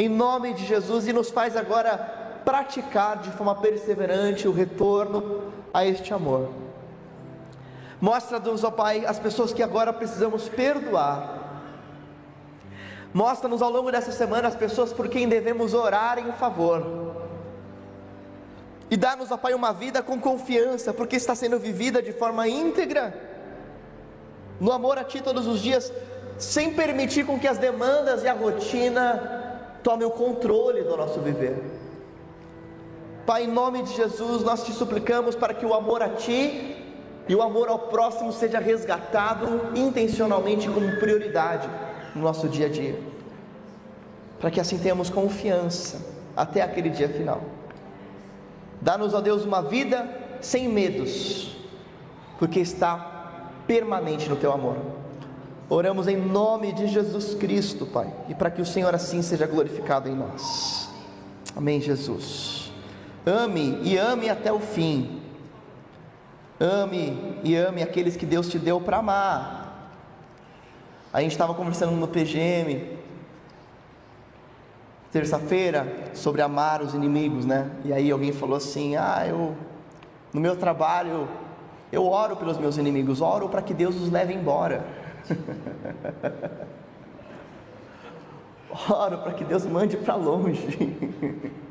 em 0.00 0.08
nome 0.08 0.54
de 0.54 0.64
Jesus, 0.64 1.06
e 1.06 1.12
nos 1.12 1.28
faz 1.28 1.54
agora 1.54 1.98
praticar 2.42 3.18
de 3.18 3.30
forma 3.32 3.54
perseverante 3.54 4.48
o 4.48 4.52
retorno 4.52 5.52
a 5.74 5.84
este 5.84 6.14
amor. 6.14 6.48
Mostra-nos, 8.00 8.64
ó 8.64 8.70
Pai, 8.70 9.04
as 9.04 9.18
pessoas 9.18 9.52
que 9.52 9.62
agora 9.62 9.92
precisamos 9.92 10.48
perdoar. 10.48 11.38
Mostra-nos 13.12 13.60
ao 13.60 13.70
longo 13.70 13.92
dessa 13.92 14.10
semana 14.10 14.48
as 14.48 14.56
pessoas 14.56 14.90
por 14.90 15.06
quem 15.06 15.28
devemos 15.28 15.74
orar 15.74 16.18
em 16.18 16.32
favor. 16.32 16.82
E 18.90 18.96
dá-nos, 18.96 19.30
ó 19.30 19.36
Pai, 19.36 19.52
uma 19.52 19.74
vida 19.74 20.02
com 20.02 20.18
confiança, 20.18 20.94
porque 20.94 21.16
está 21.16 21.34
sendo 21.34 21.58
vivida 21.58 22.00
de 22.00 22.12
forma 22.14 22.48
íntegra, 22.48 23.12
no 24.58 24.72
amor 24.72 24.96
a 24.96 25.04
Ti 25.04 25.20
todos 25.20 25.46
os 25.46 25.60
dias, 25.60 25.92
sem 26.38 26.72
permitir 26.72 27.26
com 27.26 27.38
que 27.38 27.46
as 27.46 27.58
demandas 27.58 28.24
e 28.24 28.28
a 28.28 28.32
rotina 28.32 29.39
tomem 29.82 30.06
o 30.06 30.10
controle 30.10 30.82
do 30.82 30.96
nosso 30.96 31.20
viver. 31.20 31.62
Pai, 33.26 33.44
em 33.44 33.48
nome 33.48 33.82
de 33.82 33.94
Jesus, 33.94 34.42
nós 34.42 34.64
te 34.64 34.72
suplicamos 34.72 35.34
para 35.34 35.54
que 35.54 35.64
o 35.64 35.74
amor 35.74 36.02
a 36.02 36.08
Ti 36.08 36.76
e 37.28 37.34
o 37.34 37.42
amor 37.42 37.68
ao 37.68 37.78
próximo 37.78 38.32
seja 38.32 38.58
resgatado 38.58 39.46
intencionalmente 39.76 40.68
como 40.68 40.96
prioridade 40.96 41.68
no 42.14 42.22
nosso 42.22 42.48
dia 42.48 42.66
a 42.66 42.68
dia, 42.68 42.98
para 44.40 44.50
que 44.50 44.58
assim 44.58 44.78
tenhamos 44.78 45.10
confiança 45.10 46.04
até 46.36 46.62
aquele 46.62 46.90
dia 46.90 47.08
final. 47.08 47.42
Dá-nos, 48.80 49.14
ó 49.14 49.20
Deus, 49.20 49.44
uma 49.44 49.62
vida 49.62 50.08
sem 50.40 50.68
medos, 50.68 51.56
porque 52.38 52.58
está 52.58 53.50
permanente 53.66 54.28
no 54.28 54.36
teu 54.36 54.52
amor. 54.52 54.76
Oramos 55.70 56.06
em 56.06 56.16
nome 56.16 56.72
de 56.72 56.86
Jesus 56.88 57.34
Cristo, 57.34 57.86
Pai, 57.86 58.12
e 58.28 58.34
para 58.34 58.50
que 58.50 58.60
o 58.60 58.66
Senhor 58.66 58.94
assim 58.94 59.22
seja 59.22 59.46
glorificado 59.46 60.08
em 60.08 60.14
nós. 60.14 60.90
Amém, 61.56 61.80
Jesus. 61.80 62.70
Ame 63.24 63.78
e 63.82 63.96
ame 63.96 64.28
até 64.28 64.52
o 64.52 64.60
fim 64.60 65.20
Ame 66.60 67.40
e 67.42 67.56
ame 67.56 67.82
aqueles 67.82 68.18
que 68.18 68.26
Deus 68.26 68.46
te 68.50 68.58
deu 68.58 68.78
para 68.78 68.98
amar. 68.98 69.90
A 71.10 71.22
gente 71.22 71.32
estava 71.32 71.54
conversando 71.54 71.92
no 71.92 72.06
PGM, 72.06 72.98
terça-feira, 75.10 76.10
sobre 76.12 76.42
amar 76.42 76.82
os 76.82 76.92
inimigos, 76.92 77.46
né? 77.46 77.70
E 77.82 77.94
aí 77.94 78.10
alguém 78.10 78.30
falou 78.30 78.56
assim: 78.56 78.94
Ah, 78.94 79.24
eu, 79.26 79.56
no 80.34 80.40
meu 80.40 80.54
trabalho, 80.54 81.26
eu 81.90 82.06
oro 82.06 82.36
pelos 82.36 82.58
meus 82.58 82.76
inimigos, 82.76 83.22
oro 83.22 83.48
para 83.48 83.62
que 83.62 83.72
Deus 83.72 83.96
os 83.96 84.10
leve 84.10 84.34
embora. 84.34 84.84
oro 88.88 89.18
para 89.18 89.32
que 89.32 89.44
Deus 89.44 89.66
mande 89.66 89.96
para 89.96 90.14
longe. 90.14 90.68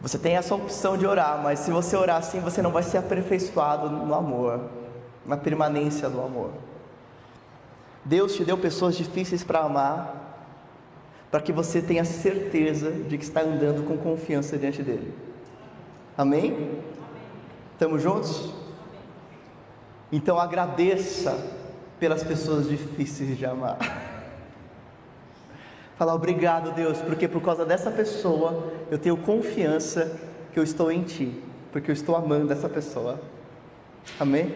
Você 0.00 0.18
tem 0.18 0.36
essa 0.36 0.54
opção 0.54 0.98
de 0.98 1.06
orar, 1.06 1.40
mas 1.42 1.60
se 1.60 1.70
você 1.70 1.96
orar 1.96 2.18
assim, 2.18 2.38
você 2.38 2.60
não 2.60 2.70
vai 2.70 2.82
ser 2.82 2.98
aperfeiçoado 2.98 3.88
no 3.88 4.14
amor, 4.14 4.68
na 5.24 5.34
permanência 5.34 6.10
do 6.10 6.20
amor. 6.20 6.50
Deus 8.04 8.34
te 8.34 8.44
deu 8.44 8.58
pessoas 8.58 8.96
difíceis 8.96 9.42
para 9.42 9.60
amar, 9.60 10.52
para 11.30 11.40
que 11.40 11.52
você 11.52 11.80
tenha 11.80 12.04
certeza 12.04 12.90
de 12.90 13.16
que 13.16 13.24
está 13.24 13.40
andando 13.40 13.86
com 13.86 13.96
confiança 13.96 14.58
diante 14.58 14.82
dele. 14.82 15.14
Amém? 16.18 16.82
Estamos 17.72 18.02
juntos? 18.02 18.52
Então 20.14 20.38
agradeça 20.38 21.36
pelas 21.98 22.22
pessoas 22.22 22.68
difíceis 22.68 23.36
de 23.36 23.44
amar. 23.44 23.76
Falar 25.98 26.14
obrigado, 26.14 26.72
Deus, 26.72 26.98
porque 26.98 27.26
por 27.26 27.42
causa 27.42 27.66
dessa 27.66 27.90
pessoa 27.90 28.72
eu 28.92 28.96
tenho 28.96 29.16
confiança 29.16 30.16
que 30.52 30.58
eu 30.60 30.62
estou 30.62 30.92
em 30.92 31.02
Ti, 31.02 31.42
porque 31.72 31.90
eu 31.90 31.92
estou 31.92 32.14
amando 32.14 32.52
essa 32.52 32.68
pessoa. 32.68 33.20
Amém? 34.20 34.54